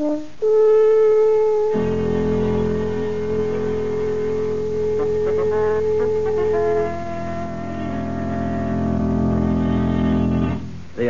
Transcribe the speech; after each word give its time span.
The 0.00 0.06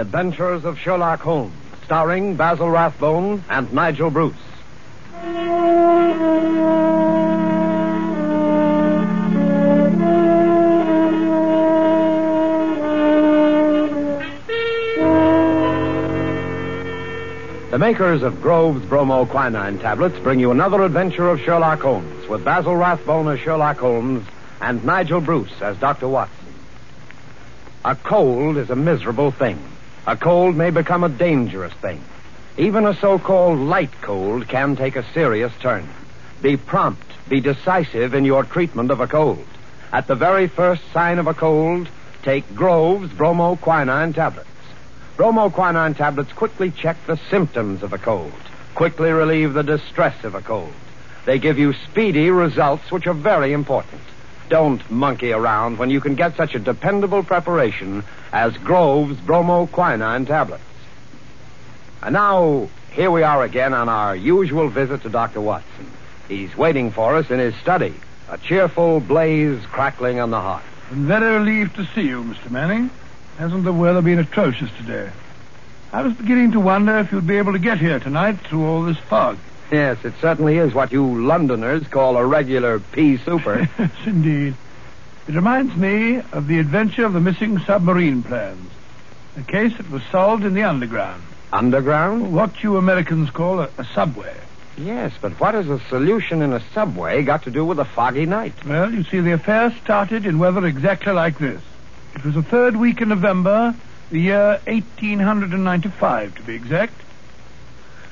Adventures 0.01 0.65
of 0.65 0.77
Sherlock 0.77 1.21
Holmes, 1.21 1.55
starring 1.85 2.35
Basil 2.35 2.69
Rathbone 2.69 3.45
and 3.49 3.73
Nigel 3.73 4.11
Bruce. 4.11 4.50
The 17.71 17.79
makers 17.79 18.25
of 18.25 18.43
Grove's 18.43 18.85
Bromo 18.85 19.27
Quinine 19.27 19.79
tablets 19.79 20.19
bring 20.19 20.41
you 20.41 20.51
another 20.51 20.83
adventure 20.83 21.29
of 21.29 21.39
Sherlock 21.39 21.79
Holmes 21.83 22.27
with 22.27 22.45
Basil 22.45 22.75
Rathbone 22.75 23.29
as 23.29 23.39
Sherlock 23.39 23.79
Holmes 23.79 24.27
and 24.61 24.85
Nigel 24.85 25.21
Bruce 25.21 25.63
as 25.63 25.77
Dr. 25.77 26.09
Watson. 26.09 26.53
A 27.85 27.95
cold 27.95 28.57
is 28.57 28.71
a 28.71 28.75
miserable 28.75 29.31
thing. 29.31 29.57
A 30.05 30.17
cold 30.17 30.57
may 30.57 30.71
become 30.71 31.05
a 31.05 31.09
dangerous 31.09 31.73
thing. 31.75 32.03
Even 32.59 32.87
a 32.87 32.95
so-called 32.95 33.61
light 33.61 33.93
cold 34.03 34.49
can 34.49 34.75
take 34.75 34.97
a 34.97 35.13
serious 35.13 35.53
turn. 35.61 35.89
Be 36.43 36.57
prompt, 36.57 37.07
be 37.29 37.41
decisive 37.41 38.15
in 38.15 38.25
your 38.25 38.43
treatment 38.43 38.91
of 38.91 38.99
a 38.99 39.07
cold. 39.07 39.47
At 39.93 40.09
the 40.09 40.17
very 40.17 40.49
first 40.49 40.83
sign 40.93 41.21
of 41.21 41.29
a 41.29 41.35
cold, 41.35 41.89
take 42.25 42.53
Grove's 42.57 43.13
Bromo 43.13 43.55
Quinine 43.55 44.13
tablets. 44.13 44.50
Bromo 45.21 45.51
Quinine 45.51 45.93
tablets 45.93 46.33
quickly 46.33 46.71
check 46.71 46.97
the 47.07 47.21
symptoms 47.29 47.83
of 47.83 47.93
a 47.93 47.99
cold, 47.99 48.33
quickly 48.75 49.11
relieve 49.11 49.53
the 49.53 49.63
distress 49.63 50.25
of 50.25 50.35
a 50.35 50.41
cold. 50.41 50.73
They 51.27 51.39
give 51.39 51.59
you 51.59 51.75
speedy 51.75 52.31
results 52.31 52.91
which 52.91 53.07
are 53.07 53.13
very 53.13 53.53
important. 53.53 54.01
Don't 54.49 54.91
monkey 54.91 55.33
around 55.33 55.77
when 55.77 55.91
you 55.91 56.01
can 56.01 56.15
get 56.15 56.39
such 56.39 56.55
a 56.55 56.59
dependable 56.59 57.23
preparation 57.23 58.03
as 58.33 58.57
Grove's 58.57 59.21
Bromo 59.21 59.67
Quinine 59.67 60.25
tablets. 60.25 60.65
And 62.01 62.15
now, 62.15 62.71
here 62.93 63.11
we 63.11 63.23
are 63.23 63.45
again 63.45 63.75
on 63.75 63.91
our 63.91 64.17
usual 64.17 64.71
visit 64.71 65.03
to 65.03 65.11
Dr. 65.11 65.43
Watson. 65.43 65.93
He's 66.29 66.57
waiting 66.57 66.93
for 66.93 67.17
us 67.17 67.31
in 67.31 67.41
his 67.41 67.55
study, 67.57 67.93
a 68.31 68.39
cheerful 68.39 69.01
blaze 69.01 69.61
crackling 69.67 70.19
on 70.19 70.31
the 70.31 70.41
hearth. 70.41 70.65
I'm 70.91 71.07
very 71.07 71.37
relieved 71.37 71.77
to 71.77 71.85
see 71.95 72.09
you, 72.09 72.25
Mr. 72.25 72.51
Manning. 72.51 72.89
Hasn't 73.41 73.65
the 73.65 73.73
weather 73.73 74.03
been 74.03 74.19
atrocious 74.19 74.69
today? 74.77 75.11
I 75.95 76.03
was 76.03 76.13
beginning 76.13 76.53
to 76.53 76.61
wonder 76.61 76.99
if 76.99 77.11
you'd 77.11 77.27
be 77.27 77.39
able 77.39 77.55
to 77.55 77.59
get 77.59 77.79
here 77.79 77.99
tonight 77.99 78.39
through 78.41 78.67
all 78.67 78.83
this 78.83 78.99
fog. 78.99 79.39
Yes, 79.73 79.97
it 80.05 80.13
certainly 80.21 80.59
is 80.59 80.75
what 80.75 80.93
you 80.93 81.23
Londoners 81.27 81.89
call 81.89 82.19
a 82.19 82.27
regular 82.27 82.81
pea 82.81 83.17
souper. 83.17 83.67
yes, 83.79 83.91
indeed. 84.05 84.57
It 85.27 85.35
reminds 85.35 85.75
me 85.75 86.21
of 86.33 86.49
the 86.49 86.59
adventure 86.59 87.07
of 87.07 87.15
the 87.15 87.21
missing 87.21 87.59
submarine 87.61 88.23
plans. 88.23 88.71
A 89.39 89.43
case 89.43 89.75
that 89.79 89.91
was 89.91 90.03
solved 90.13 90.45
in 90.45 90.53
the 90.53 90.65
underground. 90.65 91.23
Underground? 91.51 92.35
What 92.35 92.63
you 92.63 92.77
Americans 92.77 93.31
call 93.31 93.61
a, 93.61 93.71
a 93.79 93.87
subway. 93.95 94.37
Yes, 94.77 95.15
but 95.19 95.41
what 95.41 95.55
has 95.55 95.71
a 95.71 95.81
solution 95.89 96.43
in 96.43 96.53
a 96.53 96.61
subway 96.75 97.23
got 97.23 97.45
to 97.45 97.51
do 97.51 97.65
with 97.65 97.79
a 97.79 97.87
foggy 97.87 98.27
night? 98.27 98.67
Well, 98.67 98.93
you 98.93 99.03
see, 99.03 99.21
the 99.21 99.33
affair 99.33 99.75
started 99.83 100.27
in 100.27 100.39
weather 100.39 100.67
exactly 100.67 101.15
like 101.15 101.39
this. 101.39 101.63
It 102.15 102.25
was 102.25 102.35
the 102.35 102.43
third 102.43 102.77
week 102.77 103.01
in 103.01 103.09
November, 103.09 103.75
the 104.11 104.21
year 104.21 104.61
1895, 104.67 106.35
to 106.35 106.43
be 106.43 106.55
exact. 106.55 106.95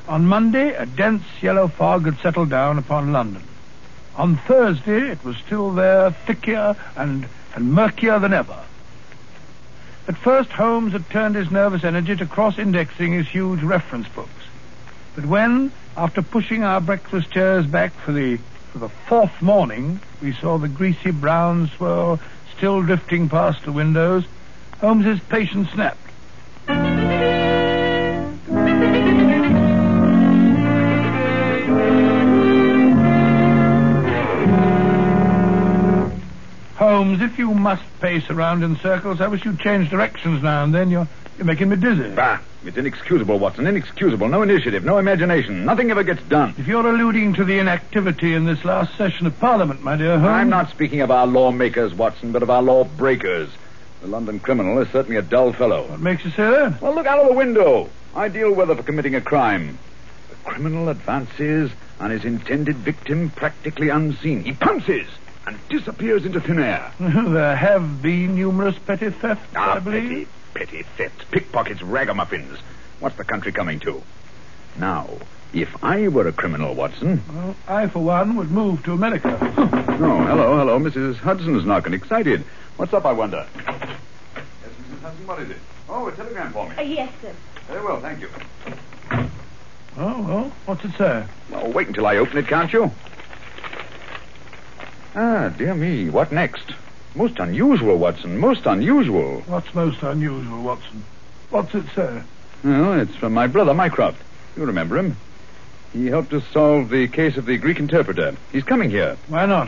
On 0.07 0.25
Monday, 0.27 0.75
a 0.75 0.87
dense 0.87 1.25
yellow 1.43 1.69
fog 1.69 2.07
had 2.07 2.19
settled 2.19 2.49
down 2.49 2.79
upon 2.79 3.13
London. 3.13 3.43
On 4.17 4.37
Thursday, 4.37 5.11
it 5.11 5.23
was 5.25 5.37
still 5.37 5.73
there, 5.73 6.11
thicker 6.11 6.77
and, 6.97 7.29
and 7.55 7.73
murkier 7.73 8.19
than 8.19 8.33
ever. 8.33 8.59
At 10.07 10.17
first, 10.17 10.51
Holmes 10.51 10.93
had 10.93 11.11
turned 11.11 11.35
his 11.35 11.51
nervous 11.51 11.85
energy 11.85 12.17
to 12.17 12.25
cross-indexing 12.25 13.13
his 13.13 13.29
huge 13.29 13.63
reference 13.63 14.09
books. 14.09 14.31
But 15.15 15.27
when, 15.27 15.71
after 15.97 16.23
pushing 16.23 16.65
our 16.65 16.81
breakfast 16.81 17.31
chairs 17.31 17.67
back 17.67 17.93
for 17.93 18.13
the 18.13 18.39
for 18.73 18.79
the 18.79 18.89
fourth 18.89 19.43
morning, 19.43 20.01
we 20.23 20.33
saw 20.33 20.59
the 20.59 20.69
greasy 20.69 21.11
brown 21.11 21.69
swirl 21.77 22.21
still 22.59 22.83
drifting 22.83 23.29
past 23.29 23.65
the 23.65 23.71
windows, 23.73 24.25
Holmes's 24.81 25.21
patience 25.29 25.71
snapped. 25.71 25.97
Holmes, 36.77 37.23
if 37.23 37.39
you 37.39 37.55
must 37.55 37.83
pace 38.01 38.29
around 38.29 38.65
in 38.65 38.77
circles, 38.79 39.21
I 39.21 39.29
wish 39.29 39.45
you'd 39.45 39.61
change 39.61 39.89
directions 39.89 40.43
now 40.43 40.65
and 40.65 40.75
then. 40.75 40.91
You're, 40.91 41.09
you're 41.39 41.47
making 41.47 41.69
me 41.71 41.77
dizzy. 41.77 42.11
Bah, 42.15 42.39
it's 42.65 42.77
inexcusable, 42.77 43.39
Watson. 43.39 43.67
Inexcusable. 43.67 44.29
No 44.29 44.43
initiative, 44.43 44.85
no 44.85 44.99
imagination. 44.99 45.65
Nothing 45.65 45.91
ever 45.91 46.03
gets 46.03 46.23
done. 46.25 46.55
If 46.59 46.67
you're 46.67 46.87
alluding 46.87 47.35
to 47.35 47.45
the 47.45 47.59
inactivity 47.59 48.35
in 48.35 48.45
this 48.45 48.65
last 48.65 48.97
session 48.99 49.27
of 49.27 49.39
Parliament, 49.39 49.83
my 49.83 49.97
dear 49.97 50.19
Holmes. 50.19 50.27
I'm 50.27 50.51
not 50.51 50.69
speaking 50.71 51.01
of 51.01 51.11
our 51.11 51.27
lawmakers, 51.27 51.95
Watson, 51.95 52.33
but 52.33 52.43
of 52.43 52.51
our 52.51 52.63
lawbreakers. 52.63 53.49
The 54.03 54.09
London 54.09 54.39
criminal 54.41 54.79
is 54.81 54.89
certainly 54.91 55.17
a 55.17 55.23
dull 55.23 55.53
fellow. 55.53 55.87
What 55.89 56.01
makes 56.01 56.25
you 56.25 56.31
say 56.31 56.51
that? 56.51 56.81
Well, 56.83 56.95
look 56.95 57.07
out 57.07 57.19
of 57.21 57.29
the 57.29 57.35
window. 57.35 57.89
Ideal 58.17 58.53
weather 58.53 58.75
for 58.77 58.83
committing 58.83 59.15
a 59.15 59.21
crime. 59.21 59.79
The 60.31 60.37
criminal 60.51 60.89
advances 60.89 61.71
on 62.01 62.11
his 62.11 62.25
intended 62.25 62.77
victim 62.77 63.31
practically 63.31 63.89
unseen. 63.89 64.45
He 64.45 64.53
pounces 64.53 65.07
and 65.47 65.57
disappears 65.69 66.25
into 66.27 66.41
thin 66.41 66.59
air. 66.61 66.93
there 67.01 67.57
have 67.57 68.03
been 68.03 68.35
numerous 68.35 68.77
petty 68.79 69.11
thefts, 69.11 69.47
Ah, 69.57 69.77
I 69.77 69.79
believe. 69.81 70.09
petty, 70.09 70.27
petty 70.59 70.83
thefts, 70.97 71.25
pickpockets, 71.31 71.81
ragamuffins. 71.83 72.59
What's 72.99 73.17
the 73.17 73.23
country 73.23 73.53
coming 73.53 73.79
to? 73.81 74.03
Now, 74.77 75.09
if 75.53 75.69
I 75.85 76.09
were 76.09 76.27
a 76.27 76.33
criminal, 76.33 76.75
Watson. 76.75 77.23
Well, 77.33 77.55
I, 77.69 77.87
for 77.87 78.01
one, 78.01 78.35
would 78.35 78.51
move 78.51 78.83
to 78.85 78.93
America. 78.93 79.39
Oh, 80.01 80.25
hello, 80.25 80.57
hello. 80.57 80.79
Mrs. 80.79 81.17
Hudson's 81.17 81.65
knocking. 81.65 81.93
Excited. 81.93 82.45
What's 82.77 82.93
up, 82.93 83.05
I 83.05 83.11
wonder? 83.11 83.45
Yes, 83.57 83.67
Mrs. 83.67 85.01
Hudson, 85.01 85.27
what 85.27 85.41
is 85.43 85.51
it? 85.51 85.57
Oh, 85.89 86.07
a 86.07 86.13
telegram 86.13 86.53
for 86.53 86.69
me. 86.69 86.77
Uh, 86.77 86.83
yes, 86.83 87.13
sir. 87.21 87.35
Very 87.67 87.85
well, 87.85 88.01
thank 88.01 88.21
you. 88.21 88.29
oh, 89.97 90.23
well, 90.23 90.53
what's 90.67 90.85
it 90.85 90.93
say? 90.97 91.25
Oh, 91.53 91.69
wait 91.71 91.89
until 91.89 92.07
I 92.07 92.19
open 92.19 92.39
it, 92.39 92.47
can't 92.47 92.73
you? 92.73 92.93
Ah, 95.17 95.49
dear 95.59 95.75
me. 95.75 96.11
What 96.11 96.31
next? 96.31 96.71
Most 97.19 97.41
unusual, 97.41 97.97
Watson. 97.99 98.39
Most 98.39 98.65
unusual. 98.65 99.41
What's 99.49 99.75
most 99.75 100.05
unusual, 100.05 100.63
Watson? 100.63 101.03
What's 101.51 101.75
it 101.75 101.85
sir? 101.93 102.25
Well, 102.63 103.01
it's 103.01 103.17
from 103.17 103.35
my 103.35 103.49
brother, 103.49 103.75
Mycroft. 103.75 104.23
You 104.57 104.65
remember 104.65 104.97
him. 104.97 105.17
He 105.93 106.07
helped 106.07 106.33
us 106.33 106.45
solve 106.53 106.91
the 106.91 107.09
case 107.09 107.37
of 107.37 107.45
the 107.45 107.59
Greek 107.59 107.81
interpreter. 107.81 108.37
He's 108.53 108.63
coming 108.63 108.89
here. 108.89 109.17
Why 109.27 109.47
not? 109.47 109.67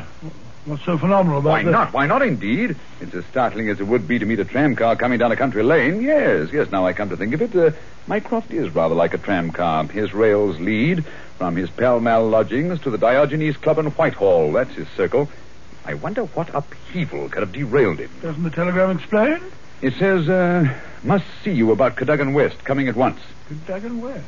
What's 0.65 0.85
so 0.85 0.97
phenomenal 0.97 1.41
about 1.41 1.51
Why 1.51 1.63
this? 1.65 1.73
not? 1.73 1.93
Why 1.93 2.07
not, 2.07 2.23
indeed? 2.23 2.77
It's 3.01 3.15
as 3.15 3.25
startling 3.27 3.69
as 3.69 3.81
it 3.81 3.87
would 3.89 4.07
be 4.07 4.21
to 4.21 4.27
meet 4.27 4.39
a 4.39 4.45
tram 4.45 4.77
car 4.77 4.95
coming 4.95 5.19
down 5.19 5.33
a 5.33 5.37
country 5.37 5.65
lane. 5.65 6.03
Yes, 6.03 6.51
yes, 6.53 6.71
now 6.71 6.87
I 6.87 6.93
come 6.93 7.09
to 7.09 7.17
think 7.17 7.35
of 7.35 7.43
it. 7.43 7.57
Uh, 7.57 7.73
Mycroft 8.07 8.53
is 8.53 8.73
rather 8.73 8.95
like 8.95 9.13
a 9.13 9.19
tram 9.19 9.51
car. 9.51 9.83
His 9.87 10.15
rails 10.15 10.61
lead 10.61 11.05
from 11.37 11.57
his 11.57 11.69
Pall 11.69 11.99
Mall 11.99 12.29
lodgings 12.29 12.81
to 12.83 12.91
the 12.91 12.99
Diogenes 12.99 13.57
Club 13.57 13.79
in 13.79 13.87
Whitehall. 13.87 14.53
That's 14.53 14.75
his 14.77 14.87
circle. 14.91 15.29
I 15.85 15.95
wonder 15.95 16.25
what 16.25 16.55
upheaval 16.55 17.29
could 17.29 17.41
have 17.43 17.53
derailed 17.53 17.99
him. 17.99 18.11
Doesn't 18.23 18.43
the 18.43 18.51
telegram 18.51 18.97
explain? 18.99 19.41
It 19.83 19.95
says, 19.95 20.29
uh, 20.29 20.73
must 21.03 21.25
see 21.43 21.53
you 21.53 21.73
about 21.73 21.97
Cadogan 21.97 22.35
West, 22.35 22.63
coming 22.65 22.89
at 22.89 22.97
once. 22.97 23.19
Cadogan 23.49 24.01
West. 24.01 24.27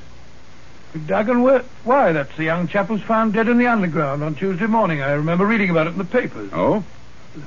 Cadogan 0.95 1.43
West? 1.43 1.67
Why, 1.85 2.13
that's 2.13 2.35
the 2.37 2.45
young 2.45 2.69
chap 2.69 2.87
who's 2.87 3.03
found 3.03 3.35
dead 3.35 3.49
in 3.49 3.59
the 3.59 3.67
underground 3.67 4.23
on 4.25 4.35
Tuesday 4.35 4.67
morning. 4.67 5.03
I 5.03 5.13
remember 5.13 5.45
reading 5.47 5.71
about 5.71 5.87
it 5.87 5.91
in 5.91 5.99
the 5.99 6.05
papers. 6.05 6.51
Oh? 6.55 6.85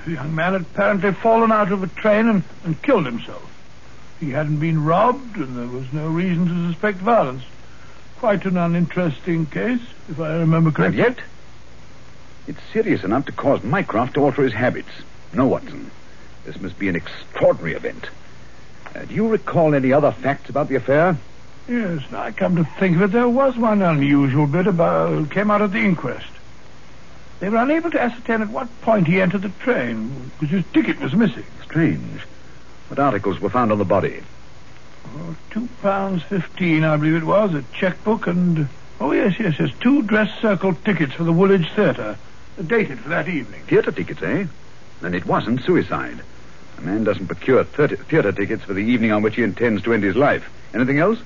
The 0.06 0.12
young 0.14 0.34
man 0.36 0.54
had 0.54 0.62
apparently 0.62 1.12
fallen 1.14 1.52
out 1.52 1.72
of 1.72 1.82
a 1.84 1.88
train 1.88 2.28
and, 2.28 2.44
and 2.64 2.82
killed 2.84 3.06
himself. 3.06 3.52
He 4.20 4.32
hadn't 4.32 4.60
been 4.60 4.84
robbed, 4.84 5.36
and 5.38 5.58
there 5.58 5.68
was 5.68 5.92
no 5.94 6.08
reason 6.08 6.48
to 6.48 6.72
suspect 6.72 7.00
violence. 7.00 7.44
Quite 8.18 8.46
an 8.46 8.56
uninteresting 8.58 9.46
case, 9.48 9.82
if 10.10 10.20
I 10.20 10.38
remember 10.38 10.70
And 10.70 10.76
correctly. 10.76 11.00
yet, 11.00 11.18
it's 12.48 12.60
serious 12.74 13.04
enough 13.04 13.26
to 13.26 13.32
cause 13.32 13.64
Mycroft 13.64 14.16
to 14.16 14.24
alter 14.24 14.44
his 14.44 14.54
habits. 14.54 14.90
No, 15.34 15.48
Watson. 15.48 15.92
This 16.46 16.60
must 16.62 16.78
be 16.78 16.88
an 16.90 16.96
extraordinary 16.96 17.74
event. 17.74 18.10
Uh, 18.96 19.06
do 19.06 19.14
you 19.16 19.28
recall 19.28 19.74
any 19.74 19.92
other 19.92 20.12
facts 20.12 20.50
about 20.50 20.70
the 20.70 20.76
affair? 20.76 21.18
Yes, 21.68 22.04
now 22.12 22.22
I 22.22 22.32
come 22.32 22.56
to 22.58 22.64
think 22.80 22.96
of 22.96 23.02
it, 23.02 23.12
there 23.12 23.28
was 23.28 23.58
one 23.58 23.82
unusual 23.82 24.46
bit 24.46 24.68
about 24.68 25.32
came 25.32 25.50
out 25.50 25.64
at 25.64 25.72
the 25.72 25.80
inquest. 25.80 26.28
They 27.40 27.50
were 27.50 27.58
unable 27.58 27.92
to 27.92 28.02
ascertain 28.02 28.42
at 28.42 28.50
what 28.50 28.82
point 28.82 29.08
he 29.08 29.20
entered 29.20 29.42
the 29.42 29.50
train, 29.50 30.32
because 30.40 30.52
his 30.52 30.66
ticket 30.74 31.00
was 31.00 31.14
missing. 31.14 31.46
Strange. 31.64 32.22
What 32.88 33.00
articles 33.00 33.40
were 33.40 33.50
found 33.50 33.72
on 33.72 33.80
the 33.80 33.86
body? 33.86 34.22
Oh, 35.08 35.36
two 35.50 35.68
pounds 35.82 36.24
fifteen, 36.24 36.84
I 36.84 36.98
believe 36.98 37.16
it 37.16 37.24
was, 37.24 37.54
a 37.54 37.64
checkbook 37.74 38.28
and 38.28 38.70
oh 39.02 39.12
yes, 39.12 39.40
yes, 39.40 39.56
yes, 39.60 39.72
two 39.82 40.04
dress 40.04 40.30
circle 40.40 40.74
tickets 40.74 41.14
for 41.14 41.24
the 41.24 41.34
Woolwich 41.34 41.70
Theatre, 41.72 42.18
dated 42.64 43.00
for 43.00 43.10
that 43.10 43.28
evening. 43.28 43.62
Theatre 43.64 43.92
tickets, 43.92 44.22
eh? 44.22 44.46
Then 45.02 45.14
it 45.14 45.26
wasn't 45.26 45.62
suicide. 45.64 46.22
A 46.78 46.82
man 46.82 47.04
doesn't 47.04 47.28
procure 47.28 47.64
theatre 47.64 47.96
theatre 47.98 48.32
tickets 48.32 48.64
for 48.64 48.74
the 48.74 48.82
evening 48.82 49.12
on 49.12 49.22
which 49.22 49.36
he 49.36 49.44
intends 49.44 49.84
to 49.84 49.94
end 49.94 50.04
his 50.04 50.16
life. 50.16 50.50
Anything 50.74 51.00
else? 51.00 51.20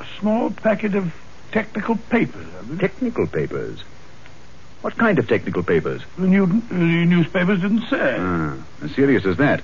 A 0.00 0.06
small 0.18 0.50
packet 0.50 0.94
of 0.94 1.14
technical 1.52 1.96
papers. 1.96 2.46
Technical 2.78 3.26
papers. 3.26 3.82
What 4.82 4.96
kind 4.96 5.18
of 5.18 5.28
technical 5.28 5.62
papers? 5.62 6.02
The 6.18 6.26
new 6.26 6.46
the 6.46 6.74
newspapers 6.74 7.60
didn't 7.60 7.88
say. 7.88 8.16
Ah, 8.18 8.56
as 8.82 8.94
serious 8.94 9.24
as 9.24 9.36
that. 9.38 9.60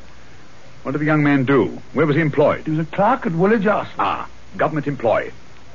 What 0.83 0.93
did 0.93 1.01
the 1.01 1.07
young 1.07 1.23
man 1.23 1.45
do? 1.45 1.81
Where 1.93 2.07
was 2.07 2.17
he 2.17 2.23
employed? 2.23 2.65
He 2.65 2.73
was 2.73 2.81
a 2.81 2.91
clerk 2.91 3.27
at 3.27 3.33
Woolwich 3.33 3.67
Arsenal. 3.67 3.97
Ah, 3.99 4.29
government 4.57 4.87
employee. 4.87 5.33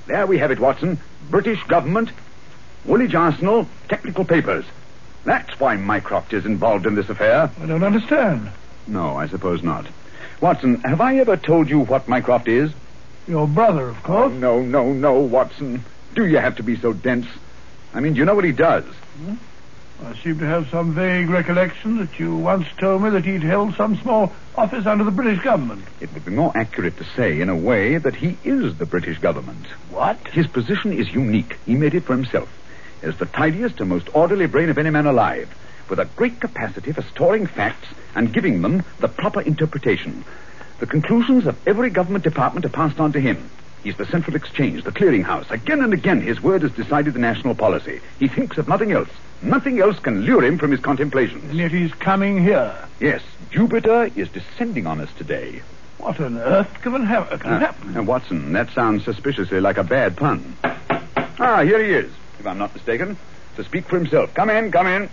There 0.07 0.25
we 0.25 0.38
have 0.38 0.51
it, 0.51 0.59
Watson. 0.59 0.99
British 1.29 1.61
government, 1.63 2.09
Woolwich 2.85 3.13
Arsenal, 3.15 3.67
technical 3.89 4.25
papers. 4.25 4.65
That's 5.27 5.59
why 5.59 5.75
Mycroft 5.75 6.31
is 6.31 6.45
involved 6.45 6.85
in 6.85 6.95
this 6.95 7.09
affair. 7.09 7.51
I 7.62 7.65
don't 7.65 7.83
understand. 7.83 8.50
No, 8.88 9.18
I 9.18 9.27
suppose 9.27 9.62
not. 9.62 9.85
Watson, 10.39 10.79
have 10.85 11.01
I 11.01 11.18
ever 11.18 11.35
told 11.35 11.69
you 11.69 11.81
what 11.81 12.07
Mycroft 12.07 12.47
is? 12.47 12.71
Your 13.27 13.45
brother, 13.45 13.89
of 13.89 13.97
Oh, 13.97 14.07
course. 14.07 14.33
no, 14.35 14.62
no, 14.62 14.94
no, 14.94 15.19
Watson. 15.19 15.83
Do 16.15 16.25
you 16.25 16.38
have 16.38 16.56
to 16.56 16.63
be 16.63 16.77
so 16.77 16.94
dense? 16.94 17.27
I 17.94 18.00
mean, 18.00 18.13
do 18.13 18.19
you 18.19 18.25
know 18.25 18.35
what 18.35 18.45
he 18.45 18.53
does? 18.53 18.85
Hmm? 18.85 19.33
I 20.06 20.15
seem 20.24 20.39
to 20.39 20.45
have 20.45 20.69
some 20.69 20.94
vague 20.94 21.30
recollection 21.30 21.97
that 21.97 22.18
you 22.18 22.33
once 22.38 22.65
told 22.80 23.01
me 23.03 23.09
that 23.09 23.25
he'd 23.25 23.44
held 23.44 23.75
some 23.75 23.97
small 23.97 24.31
office 24.56 24.85
under 24.85 25.03
the 25.03 25.12
British 25.12 25.44
government. 25.44 25.83
It 26.00 26.13
would 26.13 26.23
be 26.23 26.31
more 26.31 26.53
accurate 26.56 26.95
to 27.00 27.03
say, 27.18 27.41
in 27.41 27.50
a 27.50 27.56
way, 27.56 27.97
that 27.97 28.15
he 28.15 28.38
is 28.45 28.77
the 28.77 28.85
British 28.85 29.18
government. 29.19 29.65
What? 29.89 30.25
His 30.30 30.47
position 30.47 30.94
is 30.94 31.12
unique. 31.12 31.57
He 31.65 31.75
made 31.75 31.95
it 31.95 32.06
for 32.06 32.15
himself. 32.15 32.47
As 33.03 33.17
the 33.17 33.25
tidiest 33.25 33.79
and 33.79 33.89
most 33.89 34.09
orderly 34.15 34.47
brain 34.47 34.69
of 34.69 34.77
any 34.77 34.89
man 34.89 35.05
alive, 35.05 35.49
with 35.89 35.99
a 35.99 36.05
great 36.15 36.39
capacity 36.39 36.91
for 36.91 37.01
storing 37.03 37.45
facts 37.45 37.88
and 38.15 38.33
giving 38.33 38.61
them 38.61 38.83
the 38.99 39.07
proper 39.07 39.41
interpretation. 39.41 40.25
The 40.79 40.88
conclusions 40.88 41.45
of 41.47 41.57
every 41.67 41.89
government 41.89 42.23
department 42.23 42.65
are 42.65 42.69
passed 42.69 42.99
on 42.99 43.13
to 43.13 43.19
him. 43.19 43.49
He's 43.83 43.95
the 43.95 44.05
central 44.07 44.35
exchange, 44.35 44.83
the 44.83 44.91
clearinghouse. 44.91 45.49
Again 45.51 45.81
and 45.81 45.94
again, 45.94 46.19
his 46.21 46.41
word 46.41 46.63
has 46.63 46.71
decided 46.73 47.13
the 47.13 47.19
national 47.19 47.55
policy. 47.55 48.01
He 48.19 48.27
thinks 48.27 48.57
of 48.57 48.67
nothing 48.67 48.91
else. 48.91 49.09
Nothing 49.41 49.79
else 49.79 49.99
can 49.99 50.21
lure 50.23 50.44
him 50.44 50.57
from 50.57 50.71
his 50.71 50.79
contemplations. 50.79 51.44
And 51.49 51.57
yet 51.59 51.71
he's 51.71 51.94
coming 51.94 52.44
here. 52.44 52.75
Yes, 52.99 53.21
Jupiter 53.51 54.09
is 54.15 54.27
descending 54.29 54.88
on 54.88 54.99
us 54.99 55.09
today. 55.17 55.61
What 55.99 56.19
on 56.19 56.38
earth 56.38 56.67
can, 56.81 57.03
ha- 57.05 57.25
can 57.38 57.53
Ah, 57.53 57.59
happen? 57.59 57.95
uh, 57.97 58.03
Watson, 58.03 58.51
that 58.53 58.71
sounds 58.71 59.05
suspiciously 59.05 59.61
like 59.61 59.77
a 59.77 59.83
bad 59.83 60.17
pun. 60.17 60.57
Ah, 61.39 61.61
here 61.63 61.81
he 61.83 61.91
is, 61.91 62.11
I'm 62.47 62.57
not 62.57 62.73
mistaken. 62.73 63.17
To 63.57 63.63
speak 63.63 63.85
for 63.85 63.97
himself. 63.97 64.33
Come 64.33 64.49
in, 64.49 64.71
come 64.71 64.88
in. 64.88 65.09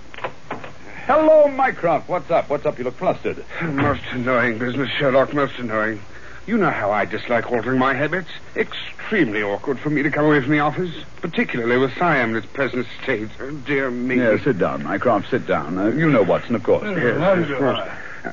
Hello, 1.07 1.49
Mycroft. 1.49 2.09
What's 2.09 2.31
up? 2.31 2.49
What's 2.49 2.65
up? 2.65 2.79
You 2.79 2.85
look 2.85 2.97
flustered. 2.97 3.45
Most 3.63 4.03
annoying 4.13 4.59
business, 4.59 4.89
Sherlock, 4.99 5.35
most 5.35 5.59
annoying. 5.59 6.01
You 6.47 6.59
know 6.59 6.71
how 6.71 6.91
I 6.91 7.07
dislike 7.07 7.51
altering 7.51 7.79
my 7.79 7.95
habits. 7.95 8.29
Extremely 8.55 9.43
awkward 9.43 9.79
for 9.79 9.89
me 9.89 10.03
to 10.03 10.11
come 10.11 10.27
away 10.27 10.41
from 10.43 10.51
the 10.53 10.59
office, 10.61 10.93
particularly 11.23 11.79
with 11.79 11.97
Siam 11.97 12.31
in 12.31 12.37
its 12.37 12.47
present 12.47 12.87
state. 13.03 13.31
Oh, 13.41 13.51
dear 13.51 13.91
me. 13.91 14.17
Yeah, 14.17 14.43
sit 14.43 14.59
down, 14.59 14.83
Mycroft. 14.83 15.31
Sit 15.31 15.47
down. 15.47 15.79
Uh, 15.79 15.87
you 15.89 16.11
know 16.11 16.23
Watson, 16.23 16.55
of 16.55 16.63
course. 16.63 16.85
Yes, 16.85 17.19
How 17.19 17.35
do 17.35 17.43
of 17.55 17.59
course. 17.59 17.89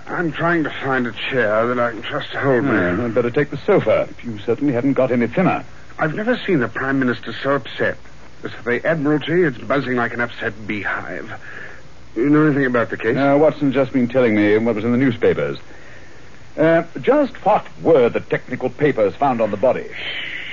I'm 0.07 0.31
trying 0.31 0.63
to 0.63 0.69
find 0.69 1.07
a 1.07 1.12
chair 1.12 1.68
that 1.68 1.80
I 1.80 1.92
can 1.92 2.01
trust 2.01 2.31
to 2.31 2.39
hold 2.39 2.63
me. 2.65 2.71
Yeah, 2.71 3.06
I'd 3.06 3.13
better 3.13 3.31
take 3.31 3.50
the 3.50 3.57
sofa. 3.57 4.09
You 4.24 4.39
certainly 4.39 4.74
haven't 4.74 4.94
got 4.94 5.12
any 5.12 5.27
thinner. 5.27 5.65
I've 6.00 6.15
never 6.15 6.38
seen 6.38 6.59
the 6.59 6.69
Prime 6.69 7.00
Minister 7.00 7.33
so 7.33 7.56
upset. 7.56 7.98
As 8.44 8.52
for 8.52 8.64
the 8.64 8.86
Admiralty, 8.86 9.44
it's 9.44 9.58
buzzing 9.58 9.96
like 9.96 10.14
an 10.14 10.22
upset 10.22 10.68
beehive. 10.68 11.40
You 12.16 12.30
know 12.30 12.46
anything 12.46 12.66
about 12.66 12.90
the 12.90 12.98
case? 12.98 13.16
Uh, 13.16 13.38
Watson's 13.40 13.74
just 13.74 13.94
been 13.94 14.08
telling 14.08 14.36
me 14.36 14.58
what 14.58 14.76
was 14.76 14.84
in 14.84 14.92
the 14.92 14.98
newspapers. 14.98 15.58
Uh, 16.58 16.84
just 17.00 17.34
what 17.46 17.66
were 17.82 18.10
the 18.10 18.20
technical 18.20 18.70
papers 18.70 19.16
found 19.16 19.42
on 19.42 19.52
the 19.52 19.58
body? 19.58 19.90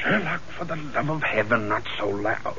Sherlock, 0.02 0.40
for 0.43 0.64
the 0.64 0.76
love 0.76 1.08
of 1.08 1.23
heaven, 1.23 1.69
not 1.69 1.82
so 1.99 2.08
loud. 2.08 2.56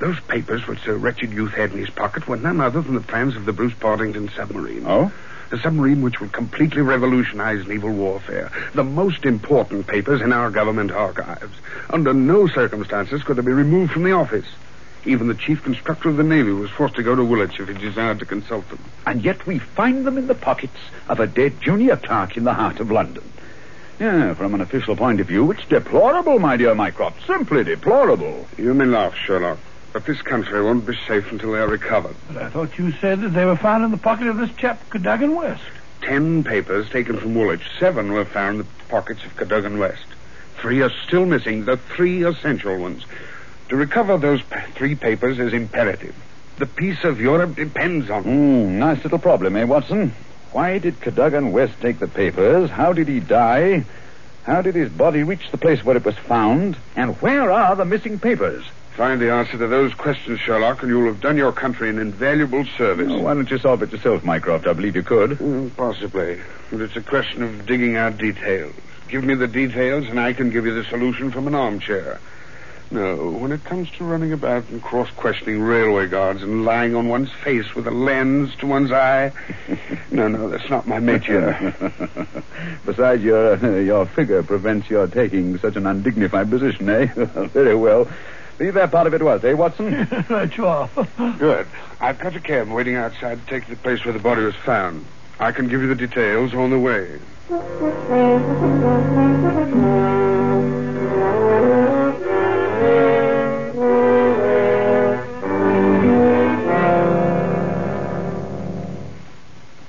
Those 0.00 0.18
papers 0.20 0.66
which 0.66 0.82
the 0.84 0.96
wretched 0.96 1.32
youth 1.32 1.52
had 1.52 1.72
in 1.72 1.78
his 1.78 1.90
pocket 1.90 2.26
were 2.26 2.36
none 2.36 2.60
other 2.60 2.82
than 2.82 2.94
the 2.94 3.00
plans 3.00 3.36
of 3.36 3.46
the 3.46 3.52
Bruce 3.52 3.74
Partington 3.74 4.28
submarine. 4.36 4.84
Oh? 4.86 5.12
A 5.52 5.58
submarine 5.58 6.00
which 6.00 6.18
will 6.18 6.30
completely 6.30 6.80
revolutionize 6.80 7.66
naval 7.68 7.90
warfare. 7.90 8.50
The 8.74 8.84
most 8.84 9.26
important 9.26 9.86
papers 9.86 10.22
in 10.22 10.32
our 10.32 10.50
government 10.50 10.90
archives. 10.90 11.54
Under 11.90 12.14
no 12.14 12.48
circumstances 12.48 13.22
could 13.22 13.36
they 13.36 13.42
be 13.42 13.52
removed 13.52 13.92
from 13.92 14.04
the 14.04 14.12
office. 14.12 14.46
Even 15.04 15.28
the 15.28 15.34
chief 15.34 15.62
constructor 15.62 16.08
of 16.08 16.16
the 16.16 16.22
Navy 16.22 16.52
was 16.52 16.70
forced 16.70 16.94
to 16.94 17.02
go 17.02 17.14
to 17.14 17.22
Woolwich 17.22 17.60
if 17.60 17.68
he 17.68 17.74
desired 17.74 18.20
to 18.20 18.24
consult 18.24 18.66
them. 18.70 18.78
And 19.04 19.22
yet 19.22 19.46
we 19.46 19.58
find 19.58 20.06
them 20.06 20.16
in 20.16 20.26
the 20.26 20.34
pockets 20.34 20.78
of 21.08 21.20
a 21.20 21.26
dead 21.26 21.60
junior 21.60 21.96
clerk 21.96 22.38
in 22.38 22.44
the 22.44 22.54
heart 22.54 22.80
of 22.80 22.90
London. 22.90 23.24
Yeah, 24.00 24.32
from 24.32 24.54
an 24.54 24.62
official 24.62 24.96
point 24.96 25.20
of 25.20 25.26
view, 25.26 25.50
it's 25.50 25.66
deplorable, 25.66 26.38
my 26.38 26.56
dear 26.56 26.74
Mycroft. 26.74 27.26
Simply 27.26 27.62
deplorable. 27.62 28.48
You 28.56 28.72
may 28.72 28.86
laugh, 28.86 29.14
Sherlock, 29.14 29.58
but 29.92 30.04
this 30.06 30.20
country 30.22 30.62
won't 30.62 30.86
be 30.86 30.96
safe 31.06 31.30
until 31.30 31.52
they 31.52 31.58
are 31.58 31.68
recovered. 31.68 32.16
But 32.28 32.42
I 32.42 32.48
thought 32.50 32.78
you 32.78 32.92
said 32.92 33.20
that 33.20 33.30
they 33.30 33.44
were 33.44 33.56
found 33.56 33.84
in 33.84 33.90
the 33.90 33.96
pocket 33.98 34.26
of 34.28 34.36
this 34.38 34.52
chap, 34.56 34.80
Cadogan 34.90 35.34
West. 35.34 35.62
Ten 36.00 36.42
papers 36.44 36.88
taken 36.90 37.18
from 37.18 37.34
Woolwich. 37.34 37.62
Seven 37.78 38.12
were 38.12 38.24
found 38.24 38.60
in 38.60 38.66
the 38.66 38.84
pockets 38.88 39.24
of 39.24 39.36
Cadogan 39.36 39.78
West. 39.78 40.04
Three 40.60 40.80
are 40.82 40.92
still 41.06 41.26
missing, 41.26 41.64
the 41.64 41.76
three 41.76 42.24
essential 42.24 42.76
ones. 42.78 43.04
To 43.68 43.76
recover 43.76 44.16
those 44.18 44.42
pa- 44.42 44.64
three 44.74 44.94
papers 44.94 45.38
is 45.38 45.52
imperative. 45.52 46.14
The 46.58 46.66
peace 46.66 47.04
of 47.04 47.20
Europe 47.20 47.56
depends 47.56 48.10
on 48.10 48.20
it. 48.20 48.24
Hmm, 48.24 48.78
nice 48.78 49.02
little 49.02 49.18
problem, 49.18 49.56
eh, 49.56 49.64
Watson? 49.64 50.14
Why 50.52 50.78
did 50.78 51.00
Cadogan 51.00 51.52
West 51.52 51.80
take 51.80 51.98
the 51.98 52.08
papers? 52.08 52.68
How 52.70 52.92
did 52.92 53.08
he 53.08 53.20
die? 53.20 53.84
How 54.44 54.60
did 54.60 54.74
his 54.74 54.90
body 54.90 55.22
reach 55.22 55.50
the 55.50 55.56
place 55.56 55.84
where 55.84 55.96
it 55.96 56.04
was 56.04 56.16
found? 56.16 56.76
And 56.96 57.20
where 57.22 57.50
are 57.50 57.74
the 57.76 57.84
missing 57.84 58.18
papers? 58.18 58.64
Find 58.96 59.20
the 59.20 59.32
answer 59.32 59.56
to 59.56 59.66
those 59.66 59.94
questions, 59.94 60.38
Sherlock, 60.40 60.82
and 60.82 60.90
you'll 60.90 61.06
have 61.06 61.20
done 61.20 61.38
your 61.38 61.52
country 61.52 61.88
an 61.88 61.98
invaluable 61.98 62.64
service. 62.76 63.08
Oh, 63.10 63.22
why 63.22 63.32
don't 63.32 63.50
you 63.50 63.58
solve 63.58 63.82
it 63.82 63.90
yourself, 63.90 64.22
Mycroft? 64.22 64.66
I 64.66 64.74
believe 64.74 64.96
you 64.96 65.02
could. 65.02 65.30
Mm, 65.30 65.74
possibly. 65.74 66.38
But 66.70 66.82
it's 66.82 66.96
a 66.96 67.00
question 67.00 67.42
of 67.42 67.64
digging 67.64 67.96
out 67.96 68.18
details. 68.18 68.74
Give 69.08 69.24
me 69.24 69.34
the 69.34 69.48
details, 69.48 70.08
and 70.08 70.20
I 70.20 70.34
can 70.34 70.50
give 70.50 70.66
you 70.66 70.74
the 70.74 70.84
solution 70.84 71.30
from 71.30 71.46
an 71.46 71.54
armchair. 71.54 72.20
No, 72.90 73.30
when 73.30 73.52
it 73.52 73.64
comes 73.64 73.90
to 73.92 74.04
running 74.04 74.34
about 74.34 74.68
and 74.68 74.82
cross-questioning 74.82 75.62
railway 75.62 76.06
guards 76.08 76.42
and 76.42 76.66
lying 76.66 76.94
on 76.94 77.08
one's 77.08 77.32
face 77.32 77.74
with 77.74 77.86
a 77.86 77.90
lens 77.90 78.54
to 78.56 78.66
one's 78.66 78.92
eye, 78.92 79.32
no, 80.10 80.28
no, 80.28 80.50
that's 80.50 80.68
not 80.68 80.86
my 80.86 80.98
métier. 80.98 81.72
Besides, 82.84 83.22
your 83.22 83.80
your 83.80 84.04
figure 84.04 84.42
prevents 84.42 84.90
your 84.90 85.06
taking 85.06 85.56
such 85.58 85.76
an 85.76 85.86
undignified 85.86 86.50
position, 86.50 86.90
eh? 86.90 87.06
Very 87.54 87.74
well. 87.74 88.06
Leave 88.62 88.74
that 88.74 88.92
part 88.92 89.08
of 89.08 89.14
it 89.14 89.18
to 89.18 89.28
us, 89.28 89.42
eh, 89.42 89.54
Watson? 89.54 90.06
right 90.30 90.56
you 90.56 90.68
are. 90.68 90.88
Good. 91.36 91.66
I've 92.00 92.20
got 92.20 92.36
a 92.36 92.40
cab 92.40 92.68
waiting 92.68 92.94
outside 92.94 93.40
to 93.40 93.46
take 93.46 93.68
you 93.68 93.74
to 93.74 93.80
the 93.80 93.82
place 93.82 94.04
where 94.04 94.12
the 94.12 94.20
body 94.20 94.44
was 94.44 94.54
found. 94.54 95.04
I 95.40 95.50
can 95.50 95.66
give 95.66 95.80
you 95.80 95.88
the 95.88 95.96
details 95.96 96.54
on 96.54 96.70
the 96.70 96.78
way. 96.78 97.18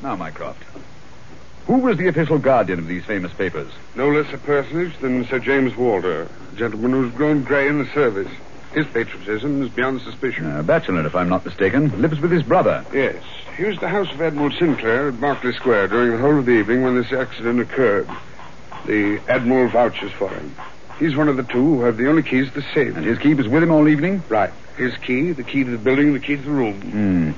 now, 0.01 0.15
Mycroft. 0.15 0.63
Who 1.67 1.77
was 1.77 1.99
the 1.99 2.07
official 2.07 2.39
guardian 2.39 2.79
of 2.79 2.87
these 2.87 3.05
famous 3.05 3.31
papers? 3.33 3.71
No 3.93 4.09
less 4.09 4.33
a 4.33 4.39
personage 4.39 4.97
than 4.97 5.27
Sir 5.27 5.37
James 5.37 5.77
Walter, 5.77 6.27
a 6.51 6.55
gentleman 6.55 6.89
who's 6.89 7.13
grown 7.13 7.43
grey 7.43 7.67
in 7.67 7.77
the 7.77 7.85
service. 7.93 8.31
His 8.73 8.87
patriotism 8.87 9.61
is 9.61 9.69
beyond 9.69 10.01
suspicion. 10.01 10.51
A 10.57 10.63
bachelor, 10.63 11.05
if 11.05 11.15
I'm 11.15 11.29
not 11.29 11.45
mistaken. 11.45 12.01
Lives 12.01 12.19
with 12.19 12.31
his 12.31 12.41
brother. 12.41 12.83
Yes. 12.91 13.23
He 13.55 13.65
was 13.65 13.75
at 13.75 13.81
the 13.81 13.89
house 13.89 14.11
of 14.11 14.19
Admiral 14.19 14.51
Sinclair 14.51 15.09
at 15.09 15.19
Berkeley 15.19 15.53
Square 15.53 15.89
during 15.89 16.11
the 16.11 16.17
whole 16.17 16.39
of 16.39 16.45
the 16.45 16.53
evening 16.53 16.81
when 16.81 16.95
this 16.95 17.13
accident 17.13 17.59
occurred. 17.59 18.09
The 18.87 19.19
Admiral 19.27 19.69
vouches 19.69 20.11
for 20.13 20.29
him. 20.29 20.55
He's 20.97 21.15
one 21.15 21.27
of 21.29 21.37
the 21.37 21.43
two 21.43 21.63
who 21.63 21.81
have 21.81 21.97
the 21.97 22.07
only 22.07 22.23
keys 22.23 22.47
to 22.49 22.61
the 22.61 22.65
safe. 22.73 22.95
And 22.95 23.05
his 23.05 23.19
key 23.19 23.35
was 23.35 23.47
with 23.47 23.61
him 23.61 23.71
all 23.71 23.87
evening? 23.87 24.23
Right. 24.27 24.51
His 24.75 24.95
key, 24.97 25.31
the 25.31 25.43
key 25.43 25.63
to 25.63 25.69
the 25.71 25.77
building, 25.77 26.13
the 26.13 26.19
key 26.19 26.35
to 26.37 26.41
the 26.41 26.51
room. 26.51 26.81
Hmm. 26.81 27.31